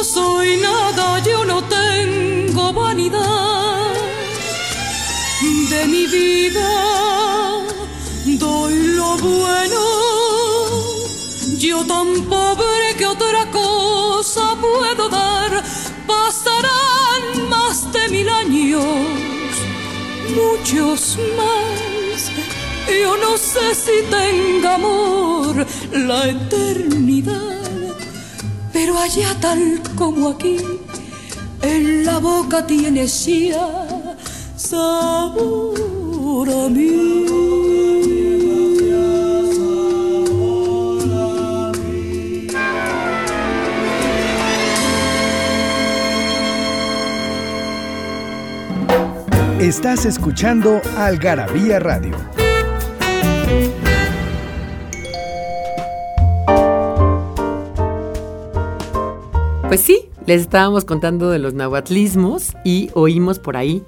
[0.00, 3.92] No soy nada, yo no tengo vanidad.
[5.68, 6.70] De mi vida,
[8.38, 9.82] doy lo bueno,
[11.58, 15.62] yo tan pobre que otra cosa puedo dar,
[16.06, 18.84] pasarán más de mil años,
[20.34, 22.30] muchos más.
[23.02, 27.49] Yo no sé si tenga amor la eternidad,
[28.82, 30.56] pero allá tal como aquí,
[31.60, 34.16] en la boca tiene ya
[34.56, 37.26] sabor a mí.
[49.58, 52.16] Estás escuchando Algarabía Radio.
[59.70, 63.84] Pues sí, les estábamos contando de los nahuatlismos y oímos por ahí,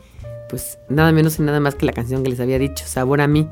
[0.49, 3.27] pues nada menos y nada más que la canción que les había dicho, Sabor a
[3.27, 3.49] mí,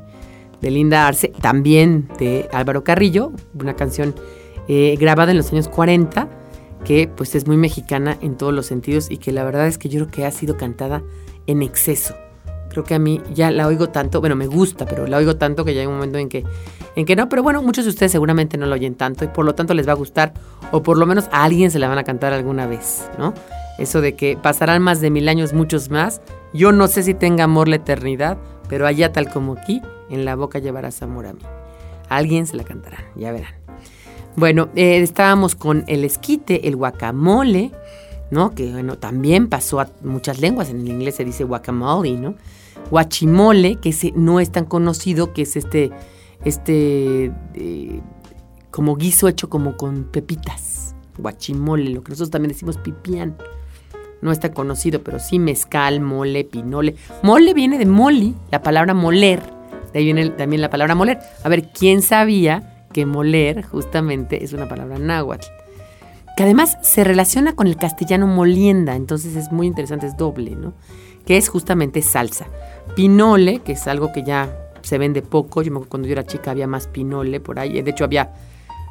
[0.61, 4.15] de Linda Arce, también de Álvaro Carrillo, una canción
[4.69, 6.29] eh, grabada en los años 40,
[6.85, 9.89] que pues es muy mexicana en todos los sentidos y que la verdad es que
[9.89, 11.03] yo creo que ha sido cantada
[11.49, 12.15] en exceso.
[12.71, 15.65] Creo que a mí ya la oigo tanto, bueno, me gusta, pero la oigo tanto
[15.65, 16.45] que ya hay un momento en que,
[16.95, 17.29] en que no.
[17.29, 19.89] Pero bueno, muchos de ustedes seguramente no la oyen tanto y por lo tanto les
[19.89, 20.33] va a gustar
[20.71, 23.35] o por lo menos a alguien se la van a cantar alguna vez, ¿no?
[23.79, 26.21] Eso de que pasarán más de mil años, muchos más.
[26.53, 30.37] Yo no sé si tenga amor la eternidad, pero allá tal como aquí, en la
[30.37, 31.41] boca llevarás amor a mí.
[32.09, 33.55] Alguien se la cantarán, ya verán.
[34.37, 37.73] Bueno, eh, estábamos con el esquite, el guacamole,
[38.31, 38.55] ¿no?
[38.55, 42.37] Que bueno, también pasó a muchas lenguas, en inglés se dice guacamole, ¿no?
[42.91, 45.91] Guachimole, que no es tan conocido, que es este,
[46.45, 48.01] este, eh,
[48.71, 50.95] como guiso hecho como con pepitas.
[51.19, 53.37] Guachimole, lo que nosotros también decimos pipián.
[54.23, 56.97] No está conocido, pero sí mezcal, mole, pinole.
[57.23, 59.41] Mole viene de moli, la palabra moler.
[59.93, 61.19] De ahí viene también la palabra moler.
[61.43, 65.47] A ver, ¿quién sabía que moler justamente es una palabra náhuatl?
[66.41, 70.73] que además se relaciona con el castellano molienda, entonces es muy interesante, es doble, ¿no?
[71.27, 72.47] Que es justamente salsa.
[72.95, 76.27] Pinole, que es algo que ya se vende poco, yo me acuerdo cuando yo era
[76.27, 78.33] chica había más pinole por ahí, de hecho había,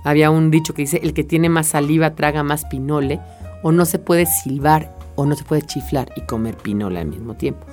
[0.04, 3.20] había un dicho que dice, el que tiene más saliva traga más pinole,
[3.64, 7.36] o no se puede silbar o no se puede chiflar y comer pinole al mismo
[7.36, 7.66] tiempo.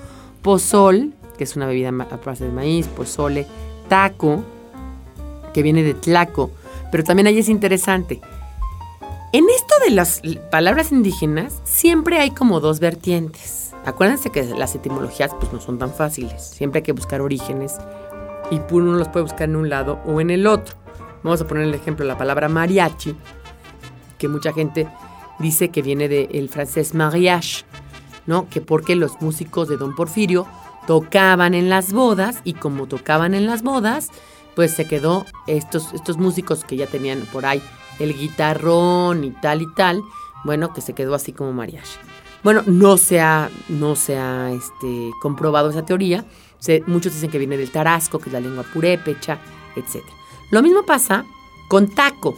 [0.43, 3.47] Pozol, que es una bebida a base de maíz, pozole,
[3.89, 4.43] taco,
[5.53, 6.51] que viene de tlaco,
[6.91, 8.20] pero también ahí es interesante,
[9.33, 13.66] en esto de las palabras indígenas, siempre hay como dos vertientes.
[13.87, 16.43] Acuérdense que las etimologías pues no son tan fáciles.
[16.43, 17.76] Siempre hay que buscar orígenes
[18.51, 20.74] y uno los puede buscar en un lado o en el otro.
[21.22, 23.16] Vamos a poner el ejemplo la palabra mariachi,
[24.18, 24.89] que mucha gente
[25.39, 27.64] dice que viene del francés mariage,
[28.26, 28.49] ¿no?
[28.49, 30.49] Que porque los músicos de Don Porfirio
[30.89, 34.09] tocaban en las bodas y como tocaban en las bodas,
[34.57, 37.62] pues se quedó estos, estos músicos que ya tenían por ahí
[38.01, 40.03] el guitarrón y tal y tal,
[40.45, 42.16] bueno, que se quedó así como mariachi.
[42.47, 46.24] Bueno, no se ha, no se ha este, comprobado esa teoría.
[46.86, 49.40] muchos dicen que viene del tarasco, que es la lengua purépecha,
[49.74, 50.05] etc.
[50.53, 51.24] Lo mismo pasa
[51.66, 52.36] con taco.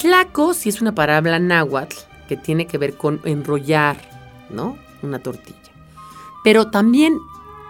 [0.00, 1.94] Tlaco sí es una palabra náhuatl
[2.28, 3.96] que tiene que ver con enrollar,
[4.50, 4.76] ¿no?
[5.02, 5.70] Una tortilla.
[6.42, 7.16] Pero también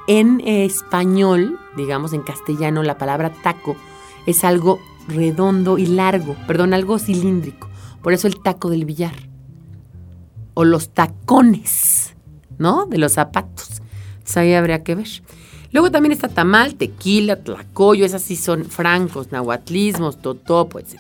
[0.07, 3.77] en español, digamos en castellano, la palabra taco
[4.25, 7.69] es algo redondo y largo, perdón, algo cilíndrico.
[8.01, 9.28] Por eso el taco del billar.
[10.61, 12.17] O los tacones,
[12.59, 12.87] ¿no?
[12.87, 13.81] De los zapatos.
[14.35, 15.07] ahí habría que ver.
[15.71, 20.97] Luego también está tamal, tequila, tlacoyo, esas sí son francos, nahuatlismos, totopo, etc.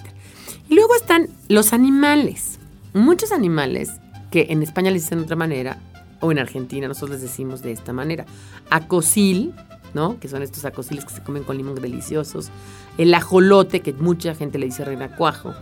[0.68, 2.60] Y luego están los animales.
[2.94, 3.90] Muchos animales
[4.30, 5.80] que en España les dicen de otra manera,
[6.20, 8.26] o en Argentina nosotros les decimos de esta manera.
[8.70, 9.54] Acosil,
[9.92, 10.20] ¿no?
[10.20, 12.52] Que son estos acosiles que se comen con limón deliciosos
[12.96, 15.54] el ajolote, que mucha gente le dice renacuajo,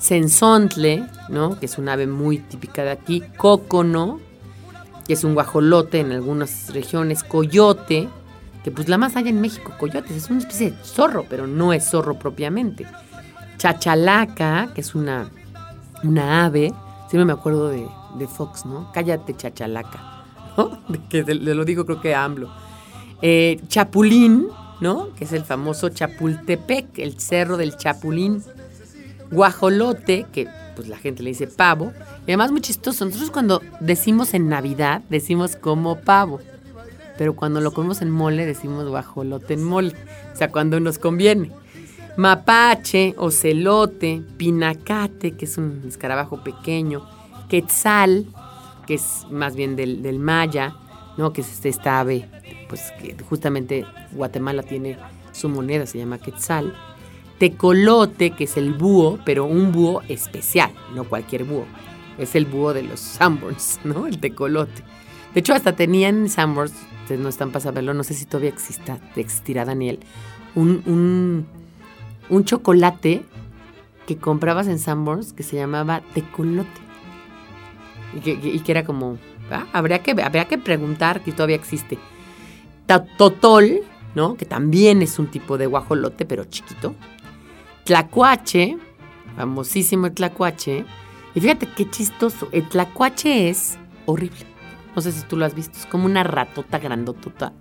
[0.00, 1.58] sensontle, ¿no?
[1.58, 4.18] que es un ave muy típica de aquí, cócono,
[5.06, 8.08] que es un guajolote en algunas regiones, coyote,
[8.64, 11.72] que pues la más hay en México, coyotes, es una especie de zorro, pero no
[11.72, 12.86] es zorro propiamente.
[13.58, 15.30] Chachalaca, que es una,
[16.02, 16.72] una ave,
[17.08, 17.86] siempre me acuerdo de,
[18.26, 18.90] Fox, ¿no?
[18.92, 20.24] Cállate, chachalaca,
[20.56, 20.80] ¿no?
[21.08, 22.50] Que le lo digo creo que AMLO.
[23.22, 24.48] Eh, chapulín,
[24.80, 25.14] ¿no?
[25.14, 28.42] Que es el famoso Chapultepec, el cerro del Chapulín.
[29.30, 31.92] Guajolote, que pues la gente le dice pavo.
[32.26, 36.40] Y además muy chistoso, nosotros cuando decimos en Navidad, decimos como pavo.
[37.18, 39.94] Pero cuando lo comemos en mole, decimos guajolote en mole.
[40.32, 41.52] O sea, cuando nos conviene.
[42.16, 47.06] Mapache, ocelote, pinacate, que es un escarabajo pequeño,
[47.48, 48.26] quetzal,
[48.86, 50.74] que es más bien del, del maya,
[51.18, 51.32] ¿no?
[51.32, 52.28] Que es este, esta ave
[52.70, 54.96] pues que justamente Guatemala tiene
[55.32, 56.72] su moneda, se llama quetzal.
[57.40, 61.64] Tecolote, que es el búho, pero un búho especial, no cualquier búho.
[62.18, 64.06] Es el búho de los Sanborns, ¿no?
[64.06, 64.82] El tecolote.
[65.32, 68.98] De hecho, hasta tenían Sanborns, ustedes no están para saberlo, no sé si todavía exista,
[69.16, 70.00] existirá Daniel,
[70.54, 71.46] un, un,
[72.28, 73.24] un chocolate
[74.06, 76.68] que comprabas en Sanborns que se llamaba tecolote.
[78.14, 79.16] Y que, y que era como,
[79.50, 81.98] ah, habría, que, habría que preguntar que todavía existe.
[83.16, 83.80] Totol,
[84.14, 84.34] ¿no?
[84.34, 86.94] Que también es un tipo de guajolote, pero chiquito.
[87.90, 88.78] Tlacuache,
[89.34, 90.84] famosísimo el tlacuache.
[91.34, 92.48] Y fíjate qué chistoso.
[92.52, 94.46] El tlacuache es horrible.
[94.94, 95.76] No sé si tú lo has visto.
[95.76, 97.52] Es como una ratota grandotota.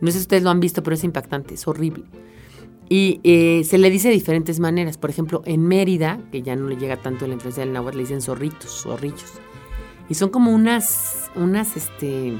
[0.00, 1.54] No sé si ustedes lo han visto, pero es impactante.
[1.54, 2.02] Es horrible.
[2.88, 4.98] Y eh, se le dice de diferentes maneras.
[4.98, 8.02] Por ejemplo, en Mérida, que ya no le llega tanto la influencia del náhuatl, le
[8.02, 9.34] dicen zorritos, zorrillos.
[10.08, 12.32] Y son como unas, unas, este,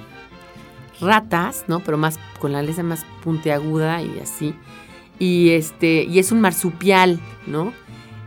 [1.00, 1.78] ratas, ¿no?
[1.78, 4.52] Pero más, con la aleta más puntiaguda y así.
[5.20, 7.72] Y este, y es un marsupial, ¿no?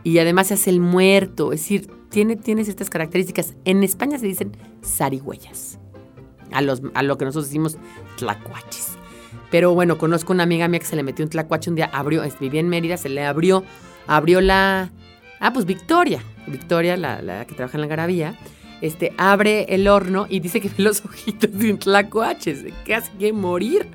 [0.04, 3.56] Y además se hace el muerto, es decir, tiene, tiene características.
[3.66, 5.80] En España se dicen zarigüeyas,
[6.52, 7.78] a, los, a lo que nosotros decimos
[8.18, 8.92] tlacuaches.
[9.50, 12.24] Pero bueno, conozco una amiga mía que se le metió un tlacuache un día, abrió,
[12.40, 13.64] vivía en Mérida, se le abrió,
[14.08, 14.92] abrió la...
[15.40, 18.38] Ah, pues Victoria, Victoria, la, la que trabaja en la garabía,
[18.82, 23.12] este, abre el horno y dice que ve los ojitos de un tlacuache, se hace
[23.18, 23.88] que morir.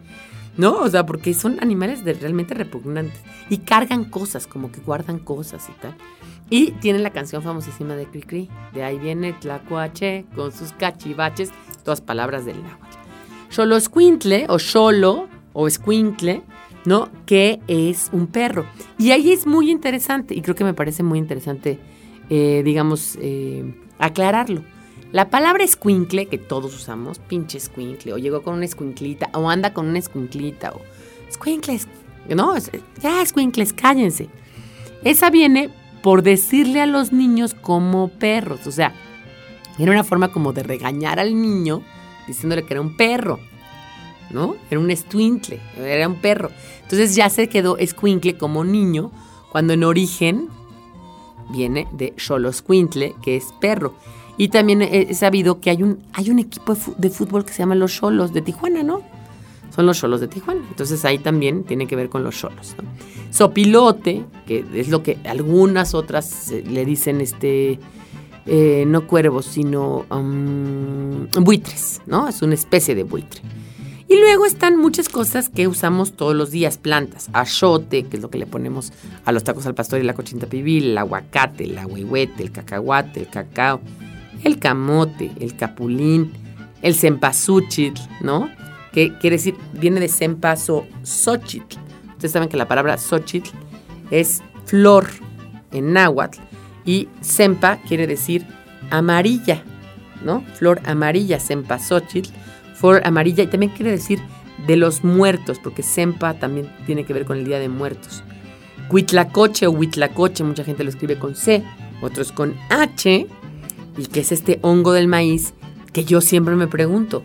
[0.58, 0.74] ¿No?
[0.80, 3.18] O sea, porque son animales de- realmente repugnantes.
[3.48, 5.94] Y cargan cosas, como que guardan cosas y tal.
[6.50, 8.50] Y tienen la canción famosísima de Cricri.
[8.74, 11.50] De ahí viene Tlacuache con sus cachivaches,
[11.84, 12.96] todas palabras del náhuatl.
[13.50, 16.42] Xoloscuintle o Xolo o Escuintle,
[16.84, 17.08] ¿no?
[17.24, 18.66] Que es un perro.
[18.98, 21.78] Y ahí es muy interesante, y creo que me parece muy interesante,
[22.30, 24.62] eh, digamos, eh, aclararlo.
[25.10, 29.72] La palabra escuincle, que todos usamos, pinche escuincle, o llegó con una escuinclita, o anda
[29.72, 30.82] con una escuinclita, o
[31.28, 31.88] escuincles,
[32.28, 32.54] no,
[33.02, 34.28] ya escuincles, cállense.
[35.04, 35.70] Esa viene
[36.02, 38.92] por decirle a los niños como perros, o sea,
[39.78, 41.82] era una forma como de regañar al niño
[42.26, 43.40] diciéndole que era un perro,
[44.30, 44.56] ¿no?
[44.70, 46.50] Era un escuincle, era un perro.
[46.82, 49.10] Entonces ya se quedó escuincle como niño,
[49.50, 50.48] cuando en origen
[51.50, 53.94] viene de Xoloscuintle, que es perro.
[54.38, 57.74] Y también he sabido que hay un, hay un equipo de fútbol que se llama
[57.74, 59.02] los Cholos de Tijuana, ¿no?
[59.74, 60.62] Son los Cholos de Tijuana.
[60.70, 62.76] Entonces ahí también tiene que ver con los Cholos.
[62.78, 62.88] ¿no?
[63.30, 67.80] Sopilote, que es lo que algunas otras eh, le dicen, este,
[68.46, 72.28] eh, no cuervos, sino um, buitres, ¿no?
[72.28, 73.42] Es una especie de buitre.
[74.08, 78.30] Y luego están muchas cosas que usamos todos los días, plantas, achote, que es lo
[78.30, 78.90] que le ponemos
[79.26, 83.20] a los tacos al pastor y la cochinta pibil, el aguacate, el ahuehuete, el cacahuate,
[83.20, 83.82] el cacao,
[84.44, 86.32] el camote, el capulín,
[86.82, 88.50] el cempasúchil, ¿no?
[88.92, 91.76] Que quiere decir, viene de cempaso xochitl.
[92.12, 93.50] Ustedes saben que la palabra xochitl
[94.10, 95.06] es flor
[95.72, 96.40] en náhuatl
[96.84, 98.46] y sempa quiere decir
[98.90, 99.62] amarilla,
[100.24, 100.42] ¿no?
[100.54, 102.28] Flor amarilla, cempasúchil,
[102.74, 104.20] flor amarilla y también quiere decir
[104.66, 108.22] de los muertos, porque sempa también tiene que ver con el Día de Muertos.
[108.90, 111.62] Huitlacoche o huitlacoche, mucha gente lo escribe con C,
[112.00, 113.26] otros con H,
[113.98, 115.52] y que es este hongo del maíz
[115.92, 117.24] que yo siempre me pregunto,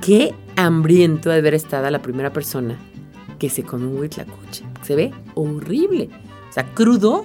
[0.00, 2.78] ¿qué hambriento de haber estado la primera persona
[3.38, 4.64] que se come un huitlacoche?
[4.82, 6.08] Se ve horrible.
[6.48, 7.24] O sea, crudo,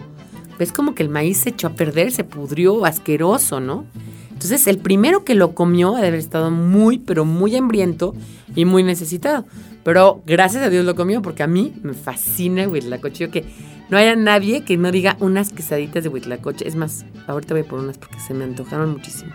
[0.58, 3.86] ves como que el maíz se echó a perder, se pudrió, asqueroso, ¿no?
[4.32, 8.14] Entonces, el primero que lo comió ha de haber estado muy, pero muy hambriento
[8.56, 9.46] y muy necesitado.
[9.84, 13.26] Pero gracias a Dios lo comió porque a mí me fascina el huitlacoche.
[13.26, 13.46] Yo que
[13.90, 16.68] no haya nadie que no diga unas quesaditas de huitlacoche.
[16.68, 19.32] Es más, ahorita voy por unas porque se me antojaron muchísimo.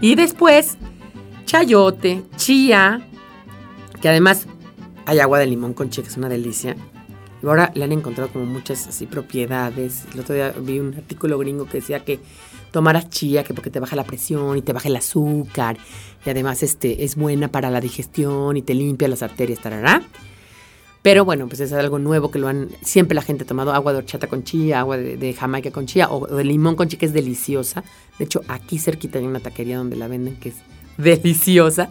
[0.00, 0.78] Y después,
[1.44, 3.06] chayote, chía,
[4.00, 4.46] que además
[5.06, 6.76] hay agua de limón con chía, que es una delicia.
[7.42, 10.04] Y ahora le han encontrado como muchas así propiedades.
[10.14, 12.20] El otro día vi un artículo gringo que decía que
[12.70, 15.78] tomaras chía, que porque te baja la presión y te baja el azúcar.
[16.24, 20.02] Y además este, es buena para la digestión y te limpia las arterias, tarará.
[21.02, 22.68] Pero bueno, pues es algo nuevo que lo han.
[22.82, 25.86] Siempre la gente ha tomado agua de horchata con chía, agua de, de jamaica con
[25.86, 27.82] chía o de limón con chía, que es deliciosa.
[28.18, 30.56] De hecho, aquí cerquita hay una taquería donde la venden que es
[30.98, 31.90] deliciosa.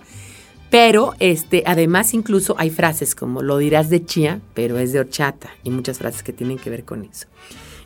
[0.70, 5.50] Pero este, además, incluso hay frases como lo dirás de chía, pero es de horchata.
[5.64, 7.26] Y muchas frases que tienen que ver con eso.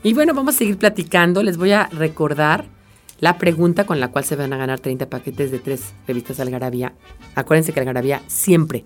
[0.04, 1.42] Y bueno, vamos a seguir platicando.
[1.44, 2.66] Les voy a recordar
[3.22, 6.94] la pregunta con la cual se van a ganar 30 paquetes de tres revistas Algarabía.
[7.36, 8.84] Acuérdense que Algarabía siempre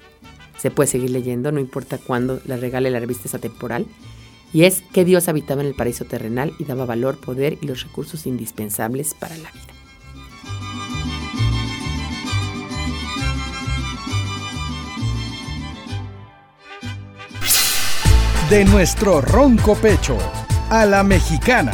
[0.58, 3.86] se puede seguir leyendo, no importa cuándo la regale la revista esa temporal.
[4.54, 7.84] Y es que Dios habitaba en el paraíso terrenal y daba valor, poder y los
[7.84, 9.64] recursos indispensables para la vida.
[18.50, 20.18] De nuestro ronco pecho
[20.70, 21.74] a la mexicana.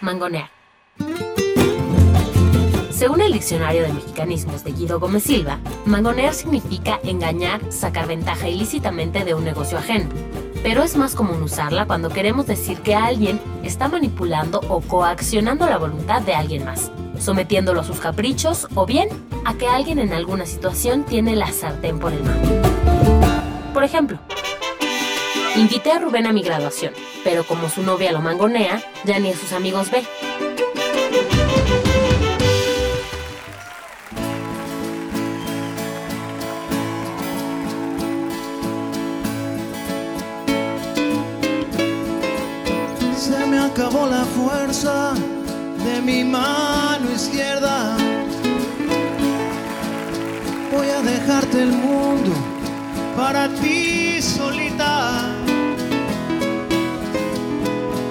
[0.00, 0.57] Mangonear.
[2.98, 9.24] Según el diccionario de mexicanismos de Guido Gómez Silva, mangonear significa engañar, sacar ventaja ilícitamente
[9.24, 10.08] de un negocio ajeno.
[10.64, 15.78] Pero es más común usarla cuando queremos decir que alguien está manipulando o coaccionando la
[15.78, 16.90] voluntad de alguien más,
[17.20, 19.08] sometiéndolo a sus caprichos o bien
[19.44, 22.62] a que alguien en alguna situación tiene la sartén por el mango.
[23.74, 24.18] Por ejemplo,
[25.54, 29.36] invité a Rubén a mi graduación, pero como su novia lo mangonea, ya ni a
[29.36, 30.02] sus amigos ve.
[43.78, 45.14] Acabó la fuerza
[45.84, 47.96] de mi mano izquierda.
[50.72, 52.32] Voy a dejarte el mundo
[53.16, 55.32] para ti solita.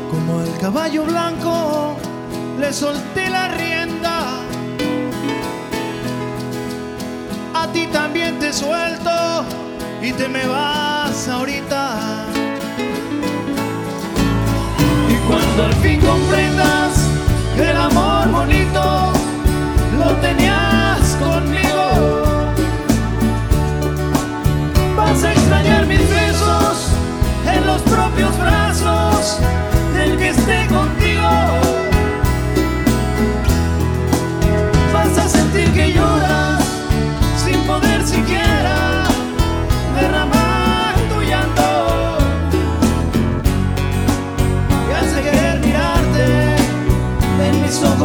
[0.09, 1.97] Como el caballo blanco,
[2.57, 4.39] le solté la rienda.
[7.53, 9.43] A ti también te suelto
[10.01, 12.06] y te me vas ahorita.
[15.63, 17.07] Al fin comprendas
[17.55, 19.13] que el amor bonito
[19.97, 22.53] lo tenías conmigo,
[24.95, 26.89] vas a extrañar mis besos
[27.51, 29.39] en los propios brazos
[29.93, 31.06] del que esté contigo.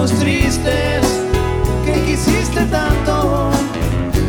[0.02, 1.06] Ojos tristes
[1.84, 3.50] que quisiste tanto,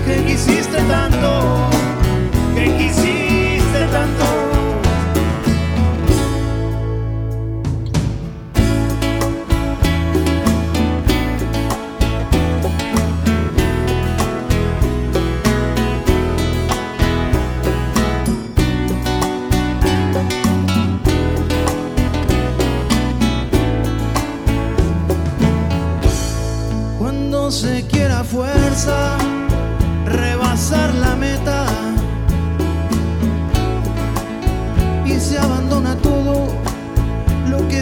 [0.06, 1.53] que quisiste tanto,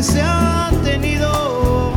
[0.03, 1.93] se ha tenido.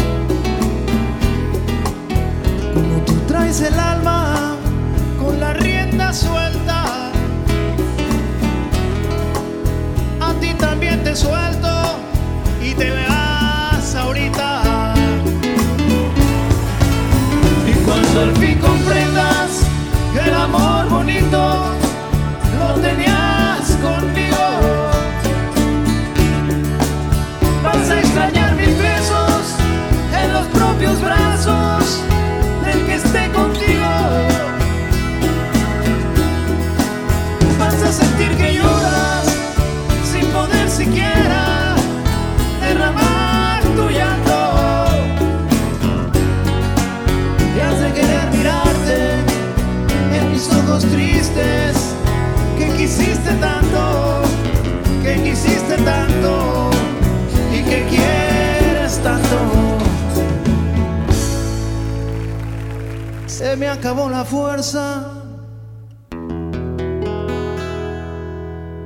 [2.75, 4.14] Como tú traes el alma
[55.85, 56.71] tanto
[57.53, 59.39] y que quieres tanto.
[63.27, 65.11] Se me acabó la fuerza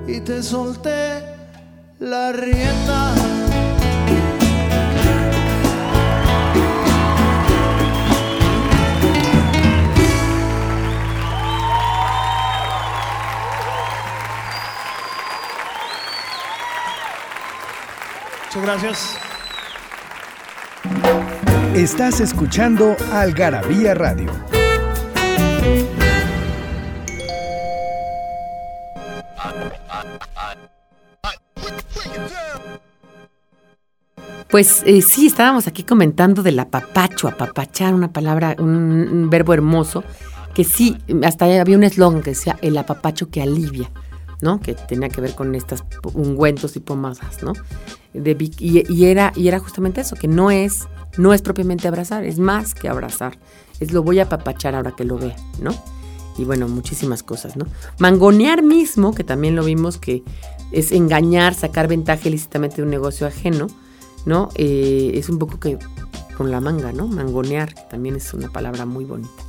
[0.07, 1.23] y te solté
[2.01, 3.38] la rienda.
[18.59, 19.19] Muchas gracias.
[21.75, 24.33] Estás escuchando Algarabía Radio.
[34.49, 38.73] Pues eh, sí, estábamos aquí comentando del apapacho, apapachar, una palabra, un,
[39.13, 40.03] un verbo hermoso,
[40.55, 43.91] que sí, hasta había un eslogan que decía el apapacho que alivia,
[44.41, 44.61] ¿no?
[44.61, 45.85] Que tenía que ver con estas
[46.15, 47.53] ungüentos y pomadas, ¿no?
[48.15, 50.87] De, y era, y era justamente eso, que no es,
[51.17, 53.39] no es propiamente abrazar, es más que abrazar.
[53.81, 55.73] Es lo voy a apapachar ahora que lo vea, ¿no?
[56.37, 57.67] Y bueno, muchísimas cosas, ¿no?
[57.99, 60.23] Mangonear mismo, que también lo vimos que
[60.73, 63.67] es engañar, sacar ventaja ilícitamente de un negocio ajeno,
[64.25, 64.51] ¿no?
[64.55, 65.79] Eh, es un poco que
[66.37, 67.09] con la manga, ¿no?
[67.09, 69.43] Mangonear, que también es una palabra muy bonita.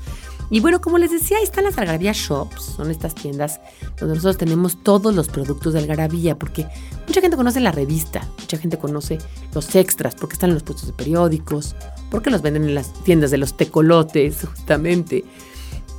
[0.52, 3.60] Y bueno, como les decía, ahí están las Algarabía Shops, son estas tiendas
[4.00, 6.66] donde nosotros tenemos todos los productos de Algarabía, porque
[7.08, 9.20] mucha gente conoce la revista, mucha gente conoce
[9.54, 11.76] los extras, porque están en los puestos de periódicos,
[12.10, 15.24] porque los venden en las tiendas de los tecolotes, justamente.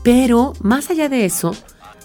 [0.02, 1.54] Pero más allá de eso,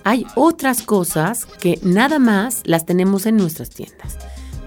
[0.04, 4.18] hay otras cosas que nada más las tenemos en nuestras tiendas.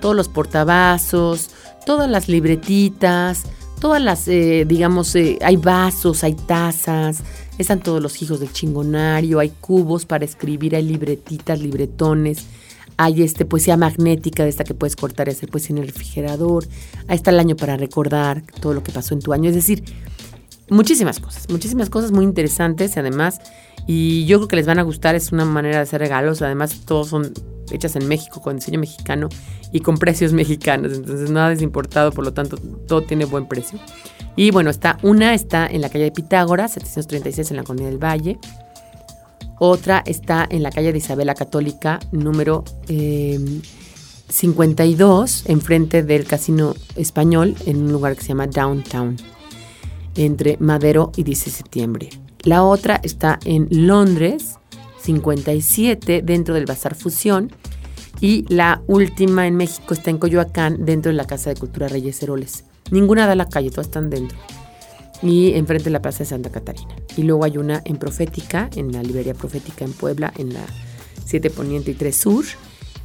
[0.01, 1.51] Todos los portavasos,
[1.87, 3.45] todas las libretitas,
[3.81, 7.23] todas las, eh, digamos, eh, hay vasos, hay tazas,
[7.59, 12.47] están todos los hijos del chingonario, hay cubos para escribir, hay libretitas, libretones,
[12.97, 16.67] hay este poesía magnética de esta que puedes cortar y hacer poesía en el refrigerador,
[17.07, 19.85] ahí está el año para recordar todo lo que pasó en tu año, es decir,
[20.71, 23.41] muchísimas cosas, muchísimas cosas muy interesantes además,
[23.87, 26.81] y yo creo que les van a gustar, es una manera de hacer regalos, además
[26.85, 27.33] todos son
[27.71, 29.29] hechas en México con diseño mexicano
[29.73, 32.57] y con precios mexicanos, entonces nada es importado, por lo tanto
[32.87, 33.79] todo tiene buen precio.
[34.39, 37.99] Y bueno, está una está en la calle de Pitágoras, 736 en la Colonia del
[37.99, 38.39] Valle.
[39.59, 42.63] Otra está en la calle de Isabela Católica, número
[44.29, 49.17] 52, em, enfrente del Casino Español, en un lugar que se llama Downtown,
[50.15, 52.11] entre Madero y 10 de septiembre.
[52.45, 54.55] La otra está en Londres,
[55.03, 57.51] 57, dentro del Bazar Fusión.
[58.21, 62.23] Y la última en México está en Coyoacán, dentro de la Casa de Cultura Reyes
[62.23, 62.68] Heroles.
[62.91, 64.39] Ninguna da la calle, todas están dentro.
[65.23, 66.95] Y enfrente de la Plaza de Santa Catarina.
[67.17, 70.65] Y luego hay una en Profética, en la librería Profética en Puebla, en la
[71.25, 72.45] 7 Poniente y 3 Sur.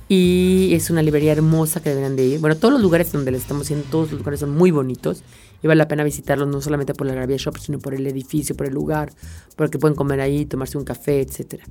[0.08, 2.40] Y es una librería hermosa que deberían de ir.
[2.40, 5.24] Bueno, todos los lugares donde les estamos haciendo, todos los lugares son muy bonitos.
[5.64, 8.56] Y vale la pena visitarlos no solamente por la Gravia Shop, sino por el edificio,
[8.56, 9.14] por el lugar,
[9.56, 11.64] porque pueden comer ahí, tomarse un café, etc.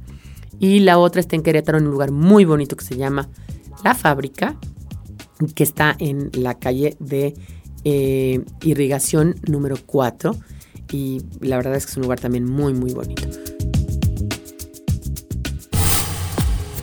[0.58, 3.28] Y la otra está en Querétaro, en un lugar muy bonito que se llama
[3.84, 4.56] La Fábrica,
[5.54, 7.34] que está en la calle de
[7.84, 10.36] eh, Irrigación número 4.
[10.90, 13.28] Y la verdad es que es un lugar también muy, muy bonito.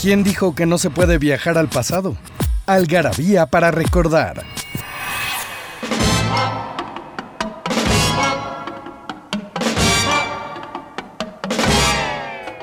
[0.01, 2.17] ¿Quién dijo que no se puede viajar al pasado?
[2.65, 4.45] Algarabía para recordar.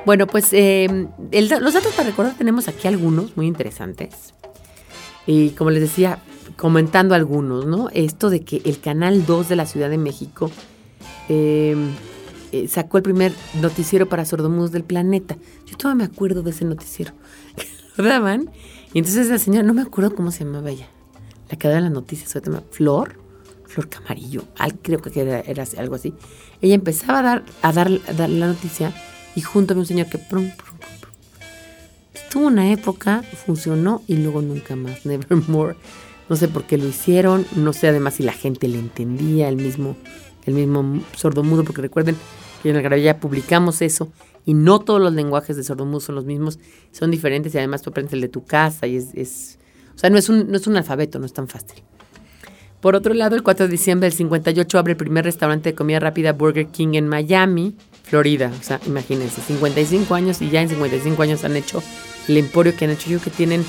[0.07, 4.35] Bueno, pues eh, los datos para recordar tenemos aquí algunos muy interesantes.
[5.27, 6.21] Y como les decía,
[6.57, 7.89] comentando algunos, ¿no?
[7.93, 10.51] Esto de que el Canal 2 de la Ciudad de México
[11.29, 11.91] em,
[12.53, 15.37] eh, sacó el primer noticiero para sordomudos del planeta.
[15.67, 17.13] Yo todavía me acuerdo de ese noticiero.
[17.97, 18.07] Lo.
[18.93, 20.89] Y entonces la señora, no me acuerdo cómo se llamaba ella.
[21.51, 23.19] La que daba las noticias, se llama Flor.
[23.67, 24.45] Flor Camarillo.
[24.83, 26.15] creo que era, algo así.
[26.63, 28.95] Ella empezaba a dar, a dar, la noticia
[29.35, 30.19] y junto a un señor que
[32.31, 35.05] Tuvo una época, funcionó y luego nunca más.
[35.07, 35.77] Nevermore.
[36.29, 39.57] No sé por qué lo hicieron, no sé además si la gente le entendía, el
[39.57, 39.97] mismo,
[40.45, 42.17] el mismo sordomudo, porque recuerden
[42.63, 44.11] que en el ya publicamos eso
[44.45, 46.59] y no todos los lenguajes de sordomudo son los mismos,
[46.93, 49.59] son diferentes y además tú aprendes el de tu casa y es,
[49.95, 51.83] o sea, no es, un, no es un alfabeto, no es tan fácil.
[52.81, 55.99] Por otro lado, el 4 de diciembre del 58 abre el primer restaurante de comida
[55.99, 58.53] rápida Burger King en Miami, Florida.
[58.61, 61.83] O sea, imagínense, 55 años y ya en 55 años han hecho
[62.29, 63.65] el emporio que han hecho yo que tienen,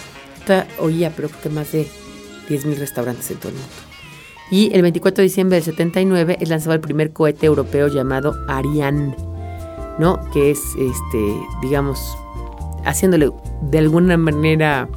[0.80, 1.88] oía, pero que más de
[2.48, 3.74] 10.000 restaurantes en todo el mundo.
[4.50, 9.16] Y el 24 de diciembre del 79 es lanzado el primer cohete europeo llamado Ariane,
[10.00, 10.20] ¿no?
[10.32, 12.00] Que es, este, digamos,
[12.86, 13.32] haciéndole
[13.62, 14.88] de alguna manera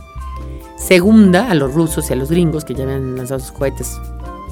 [0.77, 3.99] segunda a los rusos y a los gringos que ya habían lanzado sus cohetes,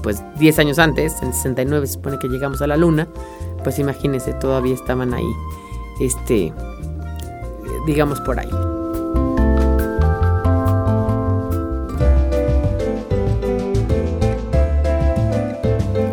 [0.02, 3.08] pues 10 años antes, en el 69 se supone que llegamos a la luna,
[3.62, 5.30] pues imagínense, todavía estaban ahí,
[6.00, 6.52] este,
[7.86, 8.77] digamos por ahí.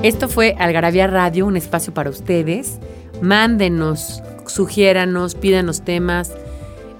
[0.06, 2.78] Esto fue Algarabía Radio, un espacio para ustedes.
[3.24, 6.32] Mándenos, sugiéranos, pídanos temas.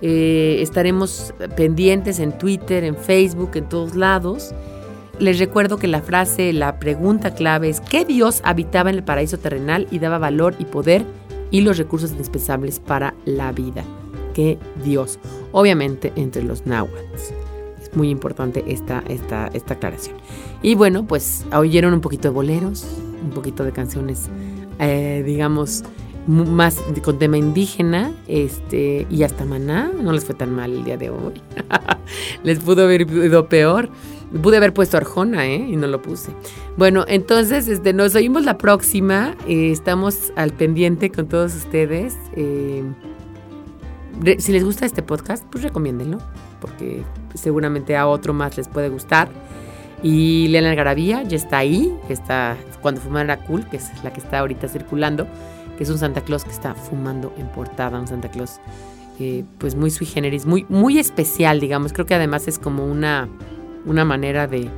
[0.01, 4.56] Eh, estaremos pendientes en Twitter, en Facebook, en todos lados.
[5.20, 9.38] Les recuerdo que la frase, la pregunta clave es ¿qué Dios habitaba en el paraíso
[9.38, 11.06] terrenal y daba valor y poder
[11.51, 13.84] y los recursos indispensables para la vida?
[14.34, 15.20] ¿Qué Dios?
[15.51, 17.45] Obviamente entre los náhuatl
[17.96, 20.18] muy importante esta, esta, esta aclaración.
[20.62, 22.86] Y bueno, pues oyeron un poquito de boleros,
[23.24, 24.30] un poquito de canciones,
[24.80, 25.84] eh, digamos,
[26.28, 30.98] más con tema indígena, este, y hasta maná, no les fue tan mal el día
[30.98, 31.34] de hoy.
[32.43, 33.89] les pudo haber ido peor.
[34.41, 35.68] Pude haber puesto Arjona, ¿eh?
[35.70, 36.32] Y no lo puse.
[36.78, 39.36] Bueno, entonces, este, nos oímos la próxima.
[39.48, 42.16] Eh, estamos al pendiente con todos ustedes.
[42.36, 42.84] Eh,
[44.39, 46.18] si les gusta este podcast, pues recomiéndenlo
[46.66, 47.03] porque
[47.36, 49.30] seguramente a otro más les puede gustar.
[50.01, 54.20] Y Leana Algarabía ya está ahí, está cuando fuman era cool, que es la que
[54.20, 55.28] está ahorita circulando,
[55.78, 58.59] que es un Santa Claus que está fumando en portada, un Santa Claus
[59.20, 61.93] eh, pues muy sui generis, muy, muy especial, digamos.
[61.93, 63.30] Creo que además es como una,
[63.86, 64.70] una manera de,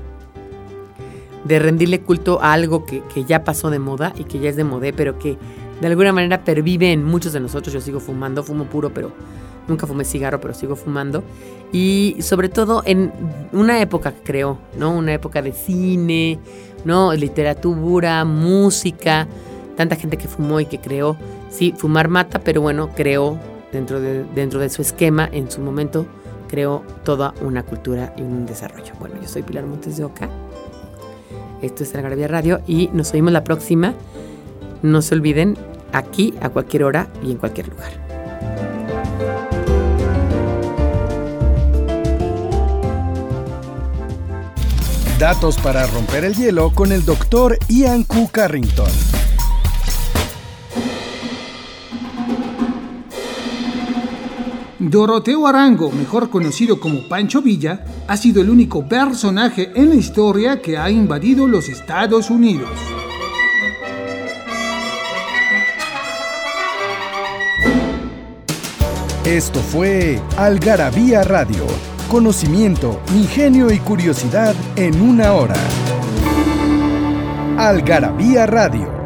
[1.44, 4.56] de rendirle culto a algo que, que ya pasó de moda y que ya es
[4.56, 5.38] de modé, pero que
[5.82, 7.74] de alguna manera pervive en muchos de nosotros.
[7.74, 9.12] Yo sigo fumando, fumo puro, pero
[9.68, 11.24] nunca fumé cigarro, pero sigo fumando.
[11.72, 13.12] Y sobre todo en
[13.52, 14.96] una época que creó, ¿no?
[14.96, 16.40] Una época de cine,
[16.86, 17.14] ¿no?
[17.14, 19.28] Literatura, música,
[19.76, 21.18] tanta gente que fumó y que creó.
[21.50, 23.38] Sí, fumar mata, pero bueno, creó
[23.72, 26.06] dentro de, dentro de su esquema, en su momento,
[26.48, 28.94] creó toda una cultura y un desarrollo.
[29.00, 30.30] Bueno, yo soy Pilar Montes de Oca.
[31.62, 33.94] Esto es Algarabía Radio y nos oímos la próxima.
[34.82, 35.58] No se olviden,
[35.92, 38.07] aquí, a cualquier hora y en cualquier lugar.
[45.20, 48.30] Datos para romper el hielo con el doctor Ian Q.
[48.32, 48.86] Carrington.
[54.78, 60.62] Doroteo Arango, mejor conocido como Pancho Villa, ha sido el único personaje en la historia
[60.62, 62.70] que ha invadido los Estados Unidos.
[69.26, 71.66] Esto fue Algarabía Radio.
[72.10, 75.56] Conocimiento, ingenio y curiosidad en una hora.
[77.58, 78.97] Algarabía Radio